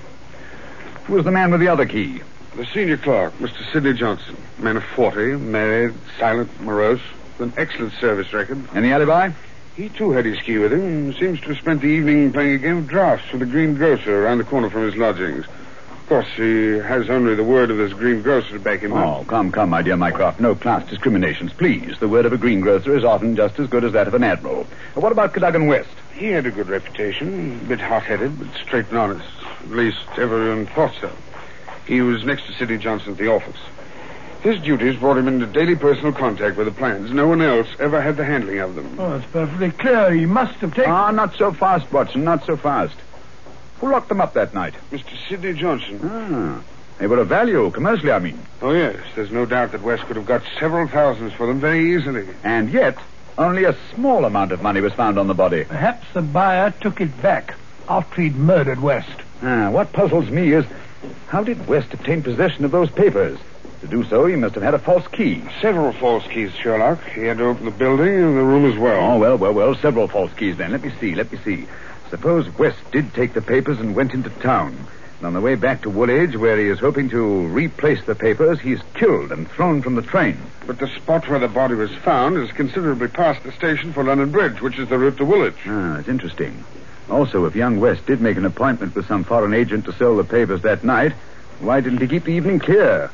Who 1.06 1.14
was 1.14 1.26
the 1.26 1.32
man 1.32 1.52
with 1.52 1.60
the 1.60 1.68
other 1.68 1.86
key? 1.86 2.22
The 2.56 2.66
senior 2.68 2.98
clerk, 2.98 3.34
Mr. 3.40 3.74
Sidney 3.74 3.94
Johnson. 3.94 4.38
Man 4.58 4.78
of 4.78 4.84
40, 4.96 5.36
married, 5.36 5.94
silent, 6.18 6.62
morose, 6.62 7.02
with 7.38 7.54
an 7.54 7.60
excellent 7.62 7.94
service 8.00 8.32
record. 8.32 8.64
Any 8.74 8.94
alibi? 8.94 9.32
He, 9.76 9.90
too, 9.90 10.12
had 10.12 10.24
his 10.24 10.40
key 10.40 10.58
with 10.58 10.72
him 10.72 10.80
and 10.80 11.16
seems 11.16 11.42
to 11.42 11.48
have 11.48 11.58
spent 11.58 11.82
the 11.82 11.88
evening 11.88 12.32
playing 12.32 12.56
a 12.56 12.58
game 12.58 12.78
of 12.78 12.88
drafts 12.88 13.30
with 13.32 13.42
the 13.42 13.46
green 13.46 13.76
grocer 13.76 14.24
around 14.24 14.38
the 14.38 14.46
corner 14.46 14.70
from 14.70 14.84
his 14.84 14.96
lodgings. 14.96 15.46
Of 15.46 16.08
course, 16.08 16.28
he 16.38 16.78
has 16.78 17.10
only 17.10 17.36
the 17.36 17.44
word 17.44 17.72
of 17.72 17.78
this 17.78 17.92
green 17.92 18.22
grocer 18.22 18.52
to 18.52 18.60
back 18.60 18.80
him 18.80 18.94
up. 18.94 19.06
Oh, 19.06 19.26
come, 19.26 19.52
come, 19.52 19.72
my 19.72 19.82
dear 19.82 19.98
Mycroft. 19.98 20.40
No 20.40 20.56
class 20.56 20.88
discriminations, 20.88 21.52
please. 21.52 22.00
The 22.00 22.08
word 22.08 22.26
of 22.26 22.32
a 22.32 22.38
greengrocer 22.38 22.96
is 22.96 23.04
often 23.04 23.36
just 23.36 23.60
as 23.60 23.68
good 23.68 23.84
as 23.84 23.92
that 23.94 24.08
of 24.08 24.14
an 24.14 24.24
admiral. 24.24 24.68
Uh, 24.96 25.02
what 25.02 25.12
about 25.12 25.34
Cadogan 25.34 25.68
West? 25.68 25.90
He 26.14 26.28
had 26.28 26.46
a 26.46 26.52
good 26.52 26.70
reputation, 26.70 27.60
a 27.62 27.68
bit 27.68 27.82
hot-headed, 27.82 28.40
but 28.40 28.48
straight 28.56 28.88
and 28.90 28.98
honest. 28.98 29.28
At 29.64 29.72
least 29.72 30.08
everyone 30.16 30.68
thought 30.68 30.94
so. 31.02 31.12
He 31.86 32.00
was 32.02 32.24
next 32.24 32.46
to 32.46 32.54
Sidney 32.54 32.78
Johnson 32.78 33.12
at 33.12 33.18
the 33.18 33.28
office. 33.30 33.60
His 34.46 34.62
duties 34.62 34.96
brought 35.00 35.18
him 35.18 35.28
into 35.28 35.48
daily 35.48 35.76
personal 35.76 36.14
contact 36.14 36.56
with 36.56 36.68
the 36.68 36.72
plans. 36.72 37.10
No 37.10 37.28
one 37.28 37.42
else 37.42 37.68
ever 37.80 38.00
had 38.00 38.16
the 38.16 38.24
handling 38.24 38.60
of 38.60 38.76
them. 38.76 38.96
Oh, 39.00 39.16
it's 39.16 39.26
perfectly 39.32 39.72
clear. 39.72 40.12
He 40.14 40.28
must 40.28 40.54
have 40.58 40.76
taken. 40.76 40.92
Ah, 40.92 41.10
not 41.10 41.36
so 41.36 41.52
fast, 41.52 41.92
Watson, 41.92 42.24
not 42.24 42.46
so 42.46 42.56
fast. 42.56 42.94
Who 43.80 43.90
locked 43.90 44.08
them 44.08 44.22
up 44.22 44.36
that 44.36 44.54
night? 44.54 44.76
Mr. 44.92 45.18
Sidney 45.28 45.54
Johnson. 45.54 46.00
Ah, 46.04 46.62
they 47.00 47.08
were 47.08 47.18
of 47.18 47.28
value, 47.28 47.72
commercially, 47.72 48.12
I 48.12 48.20
mean. 48.20 48.40
Oh, 48.62 48.72
yes. 48.72 48.98
There's 49.16 49.32
no 49.32 49.48
doubt 49.48 49.72
that 49.72 49.82
West 49.82 50.04
could 50.04 50.16
have 50.16 50.28
got 50.28 50.44
several 50.60 50.88
thousands 50.88 51.34
for 51.34 51.48
them 51.48 51.60
very 51.60 51.96
easily. 51.96 52.28
And 52.44 52.70
yet, 52.70 53.00
only 53.40 53.64
a 53.64 53.76
small 53.96 54.26
amount 54.26 54.52
of 54.52 54.62
money 54.62 54.80
was 54.80 54.94
found 54.94 55.18
on 55.18 55.26
the 55.26 55.34
body. 55.34 55.64
Perhaps 55.64 56.06
the 56.14 56.22
buyer 56.22 56.72
took 56.82 57.02
it 57.02 57.20
back 57.20 57.56
after 57.90 58.22
he'd 58.22 58.36
murdered 58.36 58.80
West. 58.80 59.22
Ah, 59.42 59.72
what 59.72 59.92
puzzles 59.92 60.30
me 60.30 60.52
is 60.52 60.66
how 61.30 61.44
did 61.44 61.66
West 61.68 61.96
obtain 61.96 62.22
possession 62.22 62.64
of 62.64 62.70
those 62.70 62.92
papers? 62.92 63.40
To 63.86 63.92
do 63.92 64.04
so, 64.06 64.26
he 64.26 64.36
must 64.36 64.56
have 64.56 64.64
had 64.64 64.74
a 64.74 64.80
false 64.80 65.08
key. 65.10 65.44
Several 65.62 65.94
false 65.94 66.26
keys, 66.26 66.52
Sherlock. 66.56 67.04
He 67.04 67.22
had 67.22 67.38
to 67.38 67.46
open 67.46 67.66
the 67.66 67.72
building 67.72 68.16
and 68.16 68.36
the 68.36 68.42
room 68.42 68.66
as 68.66 68.80
well. 68.80 69.12
Oh, 69.12 69.20
well, 69.20 69.38
well, 69.38 69.54
well, 69.54 69.76
several 69.76 70.08
false 70.08 70.34
keys 70.34 70.58
then. 70.58 70.72
Let 70.72 70.82
me 70.82 70.92
see, 71.00 71.14
let 71.14 71.32
me 71.32 71.38
see. 71.46 71.68
Suppose 72.10 72.50
West 72.58 72.80
did 72.92 73.14
take 73.14 73.34
the 73.34 73.44
papers 73.44 73.80
and 73.80 73.96
went 73.96 74.16
into 74.16 74.32
town. 74.32 74.76
And 75.20 75.28
on 75.28 75.34
the 75.34 75.40
way 75.40 75.54
back 75.54 75.84
to 75.84 75.92
Woolwich, 75.92 76.36
where 76.36 76.58
he 76.58 76.68
is 76.68 76.80
hoping 76.80 77.10
to 77.10 77.46
replace 77.50 78.04
the 78.06 78.16
papers, 78.16 78.60
he's 78.60 78.82
killed 78.96 79.32
and 79.32 79.48
thrown 79.52 79.84
from 79.84 79.94
the 79.94 80.02
train. 80.02 80.40
But 80.66 80.80
the 80.80 80.88
spot 80.88 81.30
where 81.30 81.38
the 81.38 81.48
body 81.48 81.76
was 81.76 81.94
found 81.98 82.38
is 82.38 82.52
considerably 82.54 83.10
past 83.10 83.44
the 83.44 83.52
station 83.52 83.94
for 83.94 84.04
London 84.04 84.32
Bridge, 84.32 84.62
which 84.62 84.80
is 84.80 84.90
the 84.90 84.98
route 84.98 85.18
to 85.18 85.26
Woolwich. 85.26 85.60
Ah, 85.68 86.00
it's 86.00 86.10
interesting. 86.10 86.64
Also, 87.08 87.46
if 87.46 87.56
young 87.56 87.80
West 87.80 88.08
did 88.08 88.20
make 88.20 88.38
an 88.38 88.46
appointment 88.46 88.96
with 88.96 89.08
some 89.08 89.24
foreign 89.24 89.54
agent 89.54 89.86
to 89.86 89.94
sell 89.94 90.18
the 90.18 90.24
papers 90.24 90.64
that 90.64 90.84
night, 90.84 91.14
why 91.60 91.82
didn't 91.82 92.02
he 92.02 92.08
keep 92.08 92.24
the 92.24 92.34
evening 92.34 92.58
clear? 92.58 93.12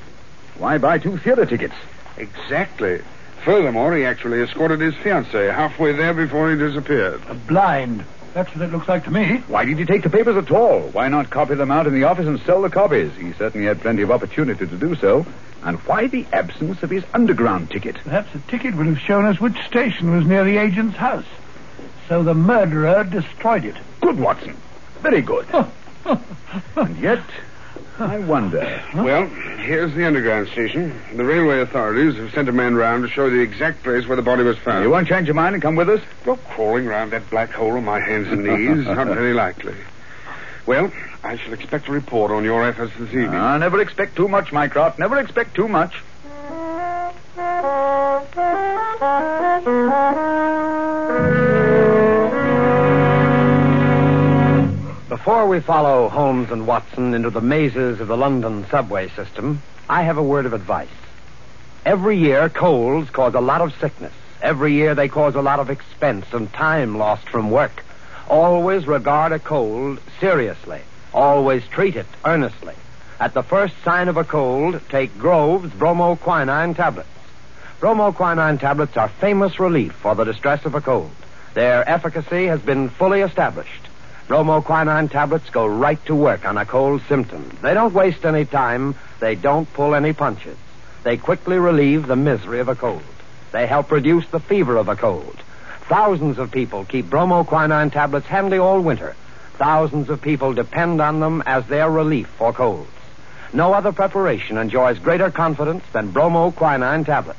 Why 0.62 0.78
buy 0.78 1.00
two 1.00 1.18
theater 1.18 1.48
tickets? 1.48 1.74
Exactly. 2.18 3.02
Furthermore, 3.44 3.96
he 3.96 4.06
actually 4.06 4.42
escorted 4.42 4.80
his 4.80 4.94
fiancée 4.94 5.52
halfway 5.52 5.92
there 5.92 6.14
before 6.14 6.52
he 6.52 6.56
disappeared. 6.56 7.20
A 7.30 7.34
blind. 7.34 8.06
That's 8.36 8.56
what 8.56 8.64
it 8.64 8.72
looks 8.72 8.88
like 8.88 9.06
to 9.06 9.12
me. 9.12 9.38
Why 9.48 9.66
did 9.66 9.80
he 9.80 9.86
take 9.86 10.04
the 10.04 10.12
papers 10.12 10.38
at 10.38 10.52
all? 10.52 10.82
Why 10.90 11.08
not 11.08 11.32
copy 11.32 11.56
them 11.56 11.72
out 11.72 11.88
in 11.88 11.96
the 11.96 12.04
office 12.04 12.28
and 12.28 12.40
sell 12.42 12.62
the 12.62 12.70
copies? 12.70 13.12
He 13.16 13.34
certainly 13.34 13.66
had 13.66 13.82
plenty 13.82 14.04
of 14.04 14.12
opportunity 14.12 14.68
to 14.68 14.78
do 14.78 14.94
so. 14.94 15.26
And 15.64 15.80
why 15.80 16.06
the 16.06 16.28
absence 16.32 16.84
of 16.84 16.92
his 16.92 17.06
underground 17.12 17.72
ticket? 17.72 17.96
Perhaps 17.96 18.32
the 18.34 18.40
ticket 18.42 18.76
would 18.76 18.86
have 18.86 19.00
shown 19.00 19.26
us 19.26 19.42
which 19.42 19.60
station 19.66 20.16
was 20.16 20.28
near 20.28 20.44
the 20.44 20.58
agent's 20.58 20.96
house. 20.96 21.26
So 22.08 22.22
the 22.22 22.36
murderer 22.36 23.04
destroyed 23.04 23.66
it. 23.66 23.78
Good, 24.00 24.20
Watson. 24.20 24.56
Very 25.02 25.24
good. 25.24 25.48
and 26.76 26.98
yet, 27.00 27.24
I 28.00 28.18
wonder. 28.20 28.82
Well, 28.96 29.28
here's 29.28 29.94
the 29.94 30.06
underground 30.08 30.48
station. 30.50 30.94
The 31.16 31.24
railway 31.24 31.60
authorities 31.60 32.16
have 32.16 32.34
sent 32.34 32.50
a 32.50 32.52
man 32.52 32.76
round 32.76 33.04
to 33.04 33.10
show 33.10 33.30
the 33.30 33.40
exact 33.40 33.84
place 33.84 34.08
where 34.08 34.16
the 34.16 34.22
body 34.24 34.44
was 34.44 34.58
found. 34.58 34.84
You 34.84 34.90
won't 34.90 35.08
change 35.08 35.28
your 35.28 35.36
mind 35.36 35.54
and 35.56 35.62
come 35.62 35.76
with 35.76 35.90
us? 35.90 36.02
Go 36.26 36.36
crawling 36.38 36.86
round 36.88 37.12
that 37.12 37.30
black 37.30 37.52
hole 37.52 37.74
on 37.78 37.86
my 37.86 38.00
hands 38.00 38.28
and 38.30 38.44
knees. 38.44 38.86
Not 38.88 39.08
very 39.20 39.34
likely. 39.34 39.76
Well, 40.66 40.92
I 41.24 41.38
shall 41.38 41.54
expect 41.54 41.88
a 41.90 41.92
report 41.92 42.32
on 42.32 42.44
your 42.44 42.64
efforts 42.66 42.94
this 42.98 43.10
evening. 43.10 43.36
Ah, 43.36 43.58
never 43.58 43.80
expect 43.82 44.16
too 44.16 44.28
much, 44.28 44.52
Mycroft. 44.52 44.98
Never 44.98 45.20
expect 45.20 45.54
too 45.56 45.68
much. 45.68 45.94
Before 55.22 55.46
we 55.46 55.60
follow 55.60 56.10
Holmes 56.10 56.50
and 56.50 56.66
Watson 56.66 57.14
into 57.14 57.30
the 57.30 57.42
mazes 57.42 58.02
of 58.02 58.08
the 58.08 58.18
London 58.18 58.66
subway 58.72 59.08
system, 59.10 59.62
I 59.88 60.02
have 60.02 60.18
a 60.18 60.24
word 60.24 60.48
of 60.48 60.54
advice. 60.54 60.88
Every 61.86 62.18
year, 62.18 62.50
colds 62.50 63.12
cause 63.12 63.36
a 63.36 63.40
lot 63.40 63.62
of 63.62 63.72
sickness. 63.80 64.14
Every 64.42 64.74
year, 64.74 64.96
they 64.96 65.10
cause 65.10 65.36
a 65.36 65.44
lot 65.44 65.60
of 65.60 65.70
expense 65.70 66.26
and 66.34 66.52
time 66.52 66.98
lost 66.98 67.30
from 67.30 67.52
work. 67.52 67.84
Always 68.30 68.88
regard 68.88 69.32
a 69.32 69.38
cold 69.38 70.00
seriously. 70.20 70.82
Always 71.14 71.68
treat 71.68 71.96
it 71.96 72.08
earnestly. 72.26 72.74
At 73.20 73.36
the 73.36 73.44
first 73.44 73.76
sign 73.84 74.08
of 74.08 74.18
a 74.18 74.24
cold, 74.24 74.82
take 74.90 75.20
Grove's 75.20 75.70
bromoquinine 75.70 76.76
tablets. 76.76 77.10
Bromoquinine 77.80 78.60
tablets 78.60 78.98
are 78.98 79.08
famous 79.08 79.60
relief 79.60 79.94
for 79.94 80.16
the 80.16 80.24
distress 80.24 80.66
of 80.66 80.74
a 80.74 80.82
cold. 80.82 81.12
Their 81.54 81.88
efficacy 81.88 82.48
has 82.48 82.62
been 82.62 82.90
fully 82.90 83.22
established. 83.22 83.91
Bromoquinine 84.32 85.12
tablets 85.12 85.50
go 85.50 85.68
right 85.68 86.00
to 86.06 86.16
work 86.16 86.46
on 86.46 86.58
a 86.58 86.66
cold 86.66 87.02
symptom. 87.10 87.50
They 87.62 87.74
don't 87.74 87.94
waste 87.94 88.24
any 88.24 88.46
time. 88.46 88.96
They 89.20 89.36
don't 89.36 89.72
pull 89.74 89.94
any 89.94 90.14
punches. 90.14 90.56
They 91.04 91.18
quickly 91.18 91.60
relieve 91.60 92.08
the 92.08 92.16
misery 92.16 92.62
of 92.62 92.70
a 92.70 92.76
cold. 92.76 93.04
They 93.52 93.68
help 93.68 93.92
reduce 93.92 94.26
the 94.30 94.40
fever 94.40 94.78
of 94.78 94.88
a 94.88 94.96
cold. 94.96 95.36
Thousands 95.90 96.38
of 96.38 96.50
people 96.50 96.86
keep 96.86 97.08
bromoquinine 97.08 97.92
tablets 97.92 98.26
handy 98.26 98.58
all 98.58 98.80
winter. 98.80 99.18
Thousands 99.56 100.10
of 100.10 100.22
people 100.22 100.54
depend 100.54 101.02
on 101.02 101.20
them 101.20 101.44
as 101.46 101.68
their 101.68 101.92
relief 101.92 102.28
for 102.28 102.54
colds. 102.54 102.90
No 103.52 103.74
other 103.74 103.92
preparation 103.92 104.58
enjoys 104.58 104.98
greater 104.98 105.30
confidence 105.30 105.84
than 105.92 106.14
bromoquinine 106.14 107.06
tablets. 107.06 107.38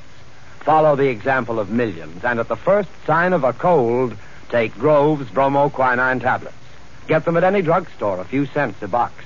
Follow 0.60 0.94
the 0.94 1.08
example 1.08 1.58
of 1.58 1.70
millions, 1.70 2.22
and 2.22 2.38
at 2.38 2.48
the 2.48 2.54
first 2.54 2.90
sign 3.06 3.32
of 3.32 3.44
a 3.44 3.54
cold, 3.54 4.14
take 4.50 4.74
Grove's 4.74 5.30
bromoquinine 5.30 6.20
tablets. 6.20 6.61
Get 7.06 7.24
them 7.24 7.36
at 7.36 7.44
any 7.44 7.62
drugstore, 7.62 8.20
a 8.20 8.24
few 8.24 8.46
cents 8.46 8.82
a 8.82 8.88
box. 8.88 9.24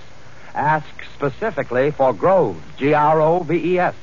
Ask 0.55 0.87
specifically 1.15 1.91
for 1.91 2.13
Groves, 2.13 2.63
G-R-O-V-E-S. 2.79 3.95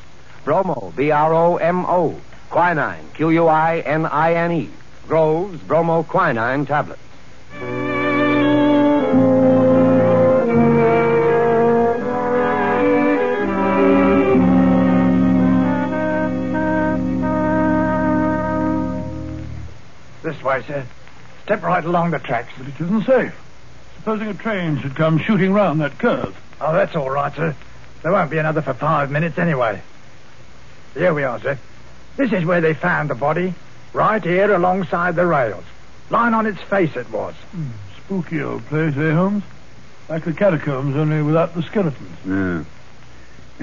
Bromo, 0.45 0.93
B-R-O-M-O. 0.95 2.21
Quinine, 2.49 3.05
Q-U-I-N-I-N-E. 3.15 4.69
Groves 5.07 5.59
bromoquinine 5.61 6.67
tablets. 6.67 7.01
This 20.21 20.41
way, 20.41 20.63
sir. 20.67 20.85
Step 21.43 21.63
right 21.63 21.83
along 21.83 22.11
the 22.11 22.19
tracks. 22.19 22.53
But 22.57 22.67
it 22.67 22.79
isn't 22.79 23.05
safe. 23.05 23.42
Supposing 24.03 24.27
a 24.27 24.33
train 24.33 24.81
should 24.81 24.97
come 24.97 25.17
shooting 25.17 25.53
round 25.53 25.79
that 25.79 25.97
curve. 25.97 26.37
Oh, 26.59 26.73
that's 26.73 26.93
all 26.93 27.09
right, 27.09 27.33
sir. 27.33 27.55
There 28.01 28.11
won't 28.11 28.29
be 28.29 28.37
another 28.37 28.61
for 28.61 28.73
five 28.73 29.09
minutes 29.09 29.37
anyway. 29.37 29.81
Here 30.93 31.13
we 31.13 31.23
are, 31.23 31.39
sir. 31.39 31.57
This 32.17 32.33
is 32.33 32.43
where 32.43 32.59
they 32.59 32.73
found 32.73 33.09
the 33.09 33.15
body. 33.15 33.53
Right 33.93 34.21
here 34.21 34.53
alongside 34.53 35.15
the 35.15 35.25
rails. 35.25 35.63
Lying 36.09 36.33
on 36.33 36.45
its 36.45 36.59
face 36.63 36.97
it 36.97 37.09
was. 37.11 37.33
Hmm. 37.51 37.67
Spooky 37.95 38.41
old 38.41 38.65
place, 38.65 38.93
eh, 38.97 39.13
Holmes? 39.13 39.45
Like 40.09 40.25
the 40.25 40.33
catacombs, 40.33 40.97
only 40.97 41.21
without 41.21 41.55
the 41.55 41.63
skeletons. 41.63 42.17
Yeah. 42.27 42.65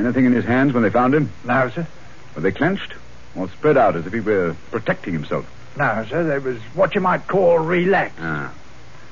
Anything 0.02 0.25
in 0.25 0.32
his 0.32 0.47
hands 0.47 0.73
when 0.73 0.82
they 0.82 0.88
found 0.88 1.14
him? 1.14 1.30
No, 1.44 1.68
sir. 1.68 1.87
Were 2.35 2.40
they 2.40 2.52
clenched? 2.52 2.94
Or 3.37 3.47
spread 3.50 3.76
out 3.76 3.94
as 3.94 4.06
if 4.06 4.12
he 4.14 4.20
were 4.20 4.56
protecting 4.70 5.12
himself? 5.12 5.44
No, 5.76 6.06
sir. 6.09 6.25
They 6.25 6.38
was 6.38 6.62
what 6.73 6.94
you 6.94 7.02
might 7.02 7.28
call 7.28 7.59
relaxed. 7.59 8.16
Ah. 8.18 8.54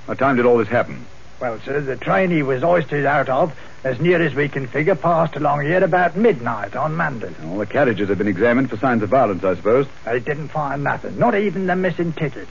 What 0.07 0.19
time 0.19 0.37
did 0.37 0.47
all 0.47 0.57
this 0.57 0.69
happen? 0.69 1.05
Well, 1.41 1.61
sir, 1.65 1.81
the 1.81 1.97
train 1.97 2.31
he 2.31 2.43
was 2.43 2.63
hoisted 2.63 3.07
out 3.07 3.29
of, 3.29 3.57
as 3.85 4.01
near 4.01 4.21
as 4.21 4.35
we 4.35 4.49
can 4.49 4.67
figure, 4.67 4.97
passed 4.97 5.37
along 5.37 5.63
here 5.63 5.85
about 5.85 6.17
midnight 6.17 6.75
on 6.75 6.97
Monday. 6.97 7.33
All 7.45 7.59
the 7.59 7.67
carriages 7.67 8.09
have 8.09 8.19
been 8.19 8.27
examined 8.27 8.71
for 8.71 8.77
signs 8.77 9.05
of 9.05 9.11
violence, 9.11 9.45
I 9.45 9.55
suppose. 9.55 9.87
They 10.05 10.19
didn't 10.19 10.49
find 10.49 10.83
nothing, 10.83 11.17
not 11.17 11.37
even 11.37 11.69
the 11.69 11.77
missing 11.77 12.13
ticket. 12.13 12.49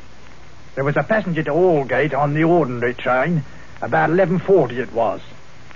There 0.76 0.86
was 0.86 0.96
a 0.96 1.04
passenger 1.04 1.44
to 1.44 1.52
Aldgate 1.52 2.14
on 2.14 2.34
the 2.34 2.46
ordinary 2.46 2.94
train. 2.94 3.44
About 3.82 4.10
11.40 4.10 4.78
it 4.78 4.94
was. 4.94 5.20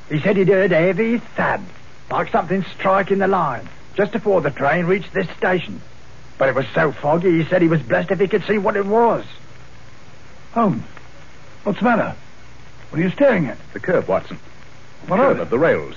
He 0.07 0.21
said 0.21 0.37
he'd 0.37 0.47
heard 0.47 0.71
a 0.71 0.77
heavy 0.77 1.17
thud, 1.17 1.61
like 2.09 2.31
something 2.31 2.63
striking 2.77 3.19
the 3.19 3.27
line, 3.27 3.67
just 3.95 4.13
before 4.13 4.39
the 4.39 4.51
train 4.51 4.85
reached 4.85 5.13
this 5.13 5.29
station. 5.37 5.81
But 6.37 6.47
it 6.47 6.55
was 6.55 6.65
so 6.73 6.93
foggy, 6.93 7.43
he 7.43 7.49
said 7.49 7.61
he 7.61 7.67
was 7.67 7.81
blessed 7.81 8.11
if 8.11 8.19
he 8.19 8.27
could 8.27 8.45
see 8.45 8.57
what 8.57 8.77
it 8.77 8.85
was. 8.85 9.25
Holmes, 10.53 10.83
what's 11.63 11.79
the 11.79 11.85
matter? 11.85 12.15
What 12.91 12.99
are 12.99 13.03
you 13.03 13.09
staring 13.11 13.47
at? 13.47 13.57
The 13.73 13.79
curve, 13.79 14.07
Watson. 14.07 14.37
What 15.07 15.17
curve 15.17 15.39
of 15.39 15.49
the 15.49 15.57
rails. 15.57 15.95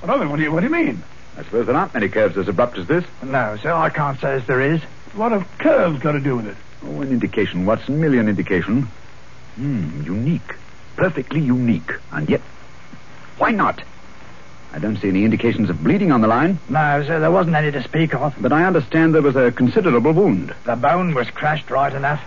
What 0.00 0.10
of 0.14 0.22
it? 0.22 0.26
What 0.26 0.36
do 0.36 0.42
you, 0.42 0.52
what 0.52 0.60
do 0.60 0.66
you 0.66 0.72
mean? 0.72 1.02
I 1.36 1.42
suppose 1.42 1.66
there 1.66 1.76
aren't 1.76 1.92
many 1.92 2.08
curves 2.08 2.38
as 2.38 2.48
abrupt 2.48 2.78
as 2.78 2.86
this. 2.86 3.04
No, 3.22 3.56
sir, 3.60 3.72
I 3.72 3.90
can't 3.90 4.18
say 4.20 4.34
as 4.34 4.46
there 4.46 4.60
is. 4.60 4.80
What 5.14 5.32
have 5.32 5.46
curves 5.58 5.98
got 6.00 6.12
to 6.12 6.20
do 6.20 6.36
with 6.36 6.46
it? 6.46 6.56
Oh, 6.84 7.00
an 7.02 7.10
indication, 7.10 7.66
Watson. 7.66 8.00
Merely 8.00 8.18
an 8.18 8.28
indication. 8.28 8.82
Hmm, 9.56 10.02
unique. 10.02 10.54
Perfectly 10.96 11.40
unique. 11.40 11.90
And 12.12 12.28
yet, 12.28 12.40
why 13.38 13.50
not? 13.50 13.82
I 14.72 14.78
don't 14.78 14.96
see 14.98 15.08
any 15.08 15.24
indications 15.24 15.68
of 15.68 15.82
bleeding 15.82 16.12
on 16.12 16.20
the 16.20 16.28
line, 16.28 16.58
No, 16.68 17.02
sir, 17.06 17.18
there 17.18 17.30
wasn't 17.30 17.56
any 17.56 17.70
to 17.72 17.82
speak 17.82 18.14
of. 18.14 18.34
but 18.40 18.52
I 18.52 18.64
understand 18.64 19.14
there 19.14 19.22
was 19.22 19.36
a 19.36 19.50
considerable 19.52 20.12
wound. 20.12 20.54
The 20.64 20.76
bone 20.76 21.14
was 21.14 21.28
crashed 21.30 21.70
right 21.70 21.92
enough. 21.92 22.20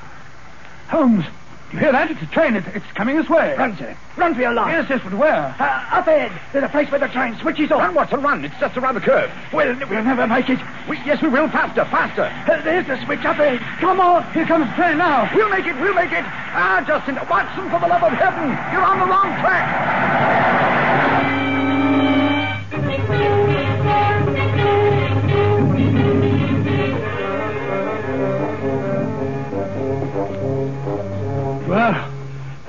Holmes, 0.90 1.26
you 1.72 1.80
hear 1.80 1.92
that? 1.92 2.10
It's 2.12 2.22
a 2.22 2.26
train. 2.28 2.56
It's, 2.56 2.68
it's 2.74 2.86
coming 2.94 3.16
this 3.16 3.30
way. 3.30 3.56
Run, 3.58 3.78
sir. 3.78 3.96
Run 4.18 4.34
for 4.36 4.42
your 4.42 4.54
life. 4.54 4.72
Yes, 4.72 4.90
yes, 4.90 5.02
but 5.04 5.14
where? 5.14 5.56
Uh, 5.60 5.98
up 5.98 6.08
ahead. 6.08 6.32
There's 6.52 6.64
a 6.66 6.70
place 6.70 6.90
where 6.92 7.00
the 7.00 7.08
train 7.08 7.38
switches 7.40 7.72
off. 7.72 7.82
Run, 7.82 7.96
Watson, 7.96 8.22
run. 8.22 8.44
It's 8.44 8.58
just 8.60 8.76
around 8.78 8.96
the 8.96 9.02
curve. 9.02 9.32
We'll, 9.54 9.78
we'll 9.88 10.04
never 10.04 10.28
make 10.28 10.50
it. 10.50 10.60
We, 10.88 10.98
yes, 11.06 11.22
we 11.22 11.30
will. 11.30 11.48
Faster, 11.50 11.86
faster. 11.86 12.24
Uh, 12.52 12.62
there's 12.64 12.88
the 12.88 13.04
switch 13.06 13.24
up 13.26 13.38
ahead. 13.40 13.60
Come 13.80 14.00
on. 14.00 14.24
Here 14.34 14.46
comes 14.46 14.68
the 14.68 14.76
train 14.76 14.98
now. 14.98 15.30
We'll 15.36 15.50
make 15.50 15.66
it, 15.66 15.76
we'll 15.80 15.94
make 15.94 16.12
it. 16.12 16.26
Ah, 16.26 16.84
Justin, 16.86 17.16
Watson, 17.30 17.70
for 17.70 17.80
the 17.80 17.88
love 17.88 18.04
of 18.04 18.14
heaven, 18.14 18.50
you're 18.74 18.84
on 18.84 19.00
the 19.00 19.06
wrong 19.06 19.30
track. 19.40 20.49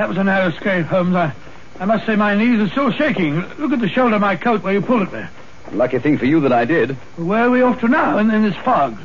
That 0.01 0.09
was 0.09 0.17
a 0.17 0.25
narrow 0.25 0.49
escape, 0.49 0.87
Holmes. 0.87 1.15
I, 1.15 1.35
I 1.79 1.85
must 1.85 2.07
say 2.07 2.17
my 2.17 2.35
knees 2.35 2.59
are 2.59 2.71
still 2.71 2.91
shaking. 2.91 3.35
Look 3.59 3.73
at 3.73 3.81
the 3.81 3.89
shoulder 3.91 4.15
of 4.15 4.23
my 4.23 4.35
coat 4.35 4.63
where 4.63 4.73
you 4.73 4.81
pulled 4.81 5.03
at 5.03 5.13
me. 5.13 5.27
Lucky 5.73 5.99
thing 5.99 6.17
for 6.17 6.25
you 6.25 6.41
that 6.41 6.55
I 6.55 6.65
did. 6.65 6.93
Where 7.19 7.45
are 7.45 7.51
we 7.51 7.61
off 7.61 7.81
to 7.81 7.89
now 7.89 8.17
in, 8.17 8.31
in 8.31 8.43
this 8.43 8.57
fog? 8.57 8.99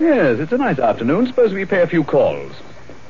Yes, 0.00 0.38
it's 0.38 0.50
a 0.50 0.56
nice 0.56 0.78
afternoon. 0.78 1.26
Suppose 1.26 1.52
we 1.52 1.66
pay 1.66 1.82
a 1.82 1.86
few 1.86 2.02
calls. 2.02 2.50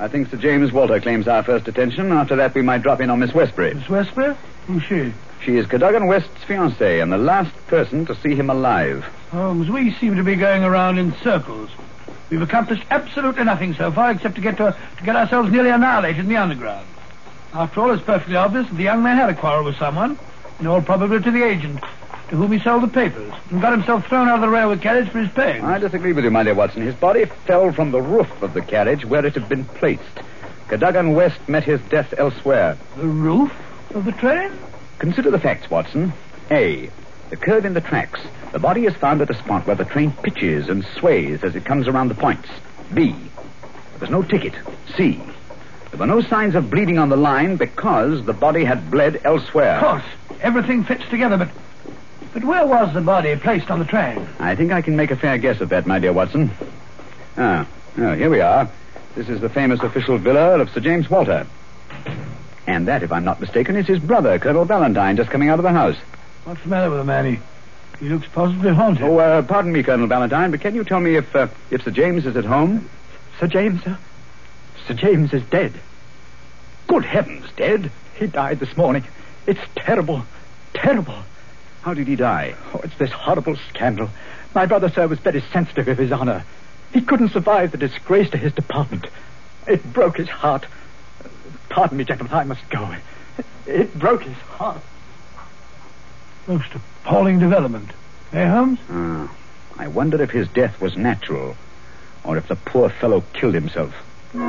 I 0.01 0.09
think 0.09 0.31
Sir 0.31 0.37
James 0.37 0.73
Walter 0.73 0.99
claims 0.99 1.29
our 1.29 1.45
first 1.45 1.69
attention. 1.69 2.11
After 2.11 2.35
that, 2.35 2.57
we 2.57 2.63
might 2.63 2.83
drop 2.83 3.01
in 3.01 3.09
on 3.09 3.21
Miss 3.21 3.33
Westbury. 3.33 3.73
Miss 3.75 3.89
Westbury? 3.89 4.35
Who's 4.67 4.83
she? 4.83 5.13
She 5.45 5.59
is 5.59 5.69
Cadogan 5.69 6.09
West's 6.09 6.43
fiancée 6.45 7.01
and 7.01 7.13
the 7.13 7.19
last 7.19 7.55
person 7.69 8.05
to 8.07 8.17
see 8.17 8.35
him 8.35 8.51
alive. 8.51 9.05
Holmes, 9.31 9.71
we 9.71 9.93
seem 9.93 10.17
to 10.17 10.25
be 10.25 10.35
going 10.35 10.65
around 10.65 10.99
in 10.99 11.15
circles. 11.19 11.71
We've 12.31 12.43
accomplished 12.43 12.83
absolutely 12.91 13.45
nothing 13.45 13.75
so 13.75 13.93
far 13.93 14.11
except 14.11 14.35
to 14.35 14.41
get 14.41 14.57
to, 14.57 14.77
to 14.97 15.05
get 15.05 15.15
ourselves 15.15 15.53
nearly 15.53 15.71
annihilated 15.71 16.19
in 16.19 16.29
the 16.29 16.37
underground. 16.37 16.85
After 17.53 17.81
all, 17.81 17.91
it's 17.93 18.03
perfectly 18.03 18.37
obvious 18.37 18.69
that 18.69 18.75
the 18.77 18.83
young 18.83 19.03
man 19.03 19.17
had 19.17 19.31
a 19.31 19.35
quarrel 19.35 19.65
with 19.65 19.77
someone, 19.77 20.19
in 20.61 20.67
all 20.67 20.83
probability 20.83 21.25
to 21.25 21.31
the 21.31 21.43
agent, 21.45 21.81
to 22.29 22.37
whom 22.37 22.53
he 22.53 22.59
sold 22.59 22.83
the 22.83 22.89
papers, 22.89 23.33
and 23.51 23.63
got 23.63 23.73
himself 23.73 24.07
thrown 24.07 24.29
out 24.29 24.37
of 24.37 24.41
the 24.43 24.49
railway 24.49 24.77
carriage 24.77 25.09
for 25.09 25.21
his 25.21 25.31
pains. 25.31 25.65
I 25.65 25.79
disagree 25.79 26.13
with 26.13 26.25
you, 26.25 26.31
my 26.31 26.43
dear 26.43 26.55
Watson. 26.55 26.83
His 26.83 26.95
body 26.95 27.25
fell 27.47 27.73
from 27.73 27.91
the 27.91 28.03
roof 28.03 28.43
of 28.43 28.53
the 28.53 28.61
carriage 28.61 29.05
where 29.07 29.25
it 29.25 29.35
had 29.35 29.49
been 29.49 29.65
placed. 29.65 30.03
Cadogan 30.69 31.15
West 31.15 31.49
met 31.49 31.65
his 31.65 31.81
death 31.89 32.13
elsewhere. 32.19 32.77
The 32.97 33.07
roof 33.07 33.53
of 33.95 34.05
the 34.05 34.13
train? 34.13 34.53
Consider 34.99 35.31
the 35.31 35.39
facts, 35.39 35.71
Watson. 35.71 36.13
A. 36.51 36.91
The 37.31 37.37
curve 37.37 37.65
in 37.65 37.73
the 37.73 37.81
tracks. 37.81 38.21
The 38.53 38.59
body 38.59 38.85
is 38.85 38.95
found 38.95 39.23
at 39.23 39.31
a 39.31 39.35
spot 39.35 39.67
where 39.67 39.77
the 39.77 39.85
train 39.85 40.13
pitches 40.23 40.69
and 40.69 40.85
sways 40.99 41.43
as 41.43 41.57
it 41.57 41.65
comes 41.65 41.89
around 41.89 42.09
the 42.09 42.15
points. 42.15 42.49
B. 42.93 43.13
There 43.13 44.01
was 44.01 44.11
no 44.11 44.23
ticket. 44.23 44.55
C. 44.97 45.21
There 45.91 45.99
were 45.99 46.07
no 46.07 46.21
signs 46.21 46.55
of 46.55 46.71
bleeding 46.71 46.99
on 46.99 47.09
the 47.09 47.17
line 47.17 47.57
because 47.57 48.25
the 48.25 48.33
body 48.33 48.65
had 48.65 48.91
bled 48.91 49.21
elsewhere. 49.25 49.77
Of 49.77 49.83
course. 49.83 50.41
Everything 50.41 50.85
fits 50.85 51.05
together, 51.09 51.37
but. 51.37 51.49
But 52.35 52.45
where 52.45 52.67
was 52.67 52.93
the 52.93 53.01
body 53.01 53.35
placed 53.37 53.71
on 53.71 53.79
the 53.79 53.87
train? 53.87 54.29
I 54.39 54.55
think 54.55 54.71
I 54.71 54.83
can 54.83 54.97
make 54.97 55.11
a 55.11 55.17
fair 55.17 55.39
guess 55.39 55.63
at 55.63 55.71
that, 55.71 55.87
my 55.87 55.99
dear 55.99 56.13
Watson. 56.13 56.51
Ah, 57.39 57.67
oh, 57.97 58.15
here 58.15 58.29
we 58.29 58.41
are. 58.41 58.71
This 59.15 59.29
is 59.31 59.41
the 59.41 59.49
famous 59.49 59.81
official 59.81 60.19
villa 60.19 60.59
of 60.61 60.71
Sir 60.71 60.81
James 60.81 61.09
Walter. 61.09 61.47
And 62.67 62.87
that, 62.87 63.03
if 63.03 63.11
I'm 63.11 63.25
not 63.25 63.41
mistaken, 63.41 63.77
is 63.77 63.87
his 63.87 63.99
brother, 63.99 64.39
Colonel 64.39 64.67
Valentine, 64.67 65.17
just 65.17 65.31
coming 65.31 65.49
out 65.49 65.59
of 65.59 65.63
the 65.63 65.73
house. 65.73 65.97
What's 66.45 66.63
the 66.63 66.69
matter 66.69 66.91
with 66.91 66.99
the 66.99 67.05
man? 67.05 67.25
He, 67.25 67.41
he 67.99 68.11
looks 68.11 68.29
positively 68.29 68.75
haunted. 68.75 69.05
Oh, 69.05 69.19
uh, 69.19 69.43
pardon 69.43 69.73
me, 69.73 69.83
Colonel 69.83 70.07
Valentine, 70.07 70.51
but 70.51 70.61
can 70.61 70.75
you 70.75 70.85
tell 70.85 71.01
me 71.01 71.17
if 71.17 71.35
uh, 71.35 71.49
if 71.71 71.83
Sir 71.83 71.91
James 71.91 72.27
is 72.27 72.37
at 72.37 72.45
home? 72.45 72.89
Sir 73.41 73.47
James, 73.47 73.83
sir? 73.83 73.99
Sir 74.89 74.95
James 74.95 75.35
is 75.35 75.43
dead. 75.45 75.75
Good 76.87 77.05
heavens, 77.05 77.45
dead? 77.57 77.91
He 78.15 78.27
died 78.27 78.59
this 78.59 78.75
morning. 78.75 79.05
It's 79.47 79.61
terrible. 79.77 80.25
Terrible. 80.73 81.19
How 81.83 81.93
did 81.93 82.09
he 82.09 82.17
die? 82.17 82.55
Oh, 82.73 82.81
it's 82.83 82.97
this 82.97 83.11
horrible 83.11 83.57
scandal. 83.69 84.09
My 84.55 84.65
brother, 84.65 84.89
sir, 84.89 85.07
was 85.07 85.19
very 85.19 85.43
sensitive 85.53 85.89
of 85.89 85.99
his 85.99 86.11
honor. 86.11 86.43
He 86.95 87.03
couldn't 87.03 87.33
survive 87.33 87.71
the 87.71 87.77
disgrace 87.77 88.31
to 88.31 88.39
his 88.39 88.55
department. 88.55 89.07
It 89.67 89.93
broke 89.93 90.17
his 90.17 90.31
heart. 90.31 90.65
Pardon 91.69 91.99
me, 91.99 92.05
gentlemen, 92.05 92.33
I 92.33 92.45
must 92.45 92.67
go. 92.71 92.91
It 93.67 93.99
broke 93.99 94.23
his 94.23 94.37
heart. 94.39 94.81
Most 96.47 96.71
appalling 96.75 97.41
development. 97.41 97.91
Eh, 98.33 98.47
Holmes? 98.49 98.79
Ah, 98.89 99.31
I 99.77 99.89
wonder 99.89 100.23
if 100.23 100.31
his 100.31 100.49
death 100.49 100.81
was 100.81 100.97
natural, 100.97 101.59
or 102.25 102.39
if 102.39 102.49
the 102.49 102.57
poor 102.57 102.89
fellow 102.89 103.23
killed 103.35 103.53
himself. 103.55 103.95
Yes. 104.35 104.45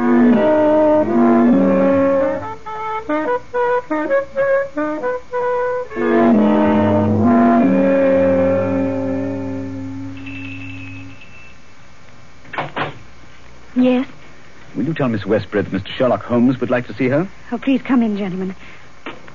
Will 14.75 14.83
you 14.83 14.93
tell 14.93 15.07
Miss 15.07 15.25
Westbury 15.25 15.63
that 15.63 15.71
Mr. 15.71 15.87
Sherlock 15.87 16.23
Holmes 16.23 16.59
would 16.59 16.69
like 16.69 16.87
to 16.87 16.93
see 16.93 17.07
her? 17.07 17.29
Oh, 17.53 17.57
please 17.57 17.81
come 17.81 18.01
in, 18.01 18.17
gentlemen. 18.17 18.55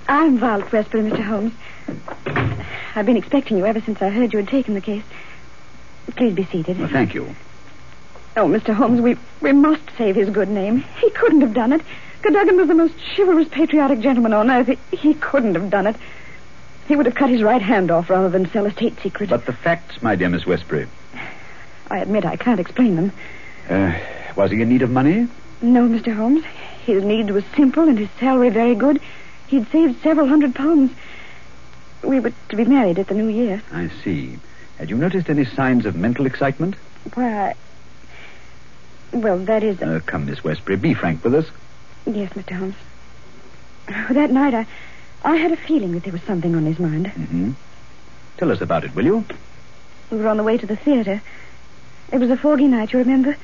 I'm 0.09 0.37
Violet 0.37 0.70
Westbury, 0.70 1.11
Mr. 1.11 1.24
Holmes. 1.24 1.54
I've 2.94 3.07
been 3.07 3.16
expecting 3.16 3.57
you 3.57 3.64
ever 3.64 3.80
since 3.80 4.02
I 4.02 4.11
heard 4.11 4.35
you 4.35 4.40
had 4.40 4.48
taken 4.48 4.74
the 4.74 4.83
case. 4.83 5.04
Please 6.16 6.35
be 6.35 6.44
seated. 6.44 6.78
Well, 6.78 6.88
thank 6.88 7.14
you. 7.14 7.35
Oh, 8.37 8.47
Mr. 8.49 8.75
Holmes, 8.75 9.01
we, 9.01 9.16
we 9.40 9.53
must 9.53 9.83
save 9.97 10.16
his 10.16 10.29
good 10.31 10.49
name. 10.49 10.85
He 11.01 11.11
couldn't 11.11 11.42
have 11.42 11.55
done 11.55 11.73
it. 11.73 11.81
Cadogan 12.23 12.57
was 12.57 12.68
the 12.68 12.75
most 12.75 12.94
chivalrous, 13.14 13.49
patriotic 13.49 14.01
gentleman 14.01 14.33
on 14.33 14.51
earth. 14.51 14.66
He, 14.66 14.97
he 14.97 15.14
couldn't 15.14 15.55
have 15.55 15.70
done 15.70 15.87
it. 15.87 15.97
He 16.88 16.97
would 16.97 17.07
have 17.07 17.14
cut 17.14 17.31
his 17.31 17.42
right 17.42 17.62
hand 17.62 17.90
off 17.90 18.11
rather 18.11 18.29
than 18.29 18.51
sell 18.51 18.66
a 18.66 18.73
state 18.73 18.99
secret. 19.01 19.31
But 19.31 19.47
the 19.47 19.53
facts, 19.53 20.03
my 20.03 20.16
dear 20.16 20.29
Miss 20.29 20.47
Westbury. 20.47 20.87
I 21.90 21.99
admit 21.99 22.25
I 22.25 22.37
can't 22.37 22.61
explain 22.61 22.97
them. 22.97 23.12
Uh, 23.68 23.94
was 24.37 24.51
he 24.51 24.61
in 24.61 24.68
need 24.68 24.83
of 24.83 24.90
money? 24.90 25.29
No, 25.62 25.88
Mr. 25.88 26.14
Holmes. 26.14 26.44
His 26.85 27.05
needs 27.05 27.31
were 27.31 27.44
simple 27.57 27.88
and 27.88 27.99
his 27.99 28.11
salary 28.18 28.51
very 28.51 28.75
good. 28.75 29.01
He'd 29.47 29.70
saved 29.70 30.03
several 30.03 30.27
hundred 30.27 30.55
pounds. 30.55 30.92
We 32.03 32.20
were 32.20 32.33
to 32.51 32.57
be 32.57 32.64
married 32.64 32.99
at 32.99 33.07
the 33.07 33.14
new 33.14 33.29
year. 33.29 33.62
I 33.73 33.90
see. 34.03 34.38
Had 34.79 34.90
you 34.90 34.97
noticed 34.97 35.31
any 35.31 35.44
signs 35.44 35.87
of 35.87 35.94
mental 35.94 36.27
excitement? 36.27 36.75
Why, 37.14 37.55
well, 39.14 39.38
that 39.38 39.62
is. 39.62 39.81
Uh, 39.81 40.00
come, 40.05 40.27
Miss 40.27 40.42
Westbury, 40.44 40.77
be 40.77 40.94
frank 40.94 41.24
with 41.24 41.35
us. 41.35 41.46
Yes, 42.07 42.33
Mr. 42.33 42.57
Holmes. 42.57 42.74
That 44.11 44.31
night, 44.31 44.55
I, 44.55 44.66
I 45.22 45.37
had 45.37 45.53
a 45.53 45.57
feeling 45.57 45.92
that 45.92 46.05
there 46.05 46.12
was 46.12 46.22
something 46.22 46.55
on 46.55 46.64
his 46.66 46.79
mind. 46.79 47.07
Mm-hmm. 47.07 47.53
Tell 48.37 48.50
us 48.50 48.61
about 48.61 48.85
it, 48.85 48.94
will 48.94 49.05
you? 49.05 49.24
We 50.11 50.18
were 50.18 50.29
on 50.29 50.37
the 50.37 50.42
way 50.42 50.59
to 50.59 50.66
the 50.66 50.77
theater. 50.77 51.22
It 52.12 52.18
was 52.18 52.31
a 52.31 52.37
foggy 52.37 52.66
night, 52.66 52.92
you 52.92 52.98
remember? 52.98 53.37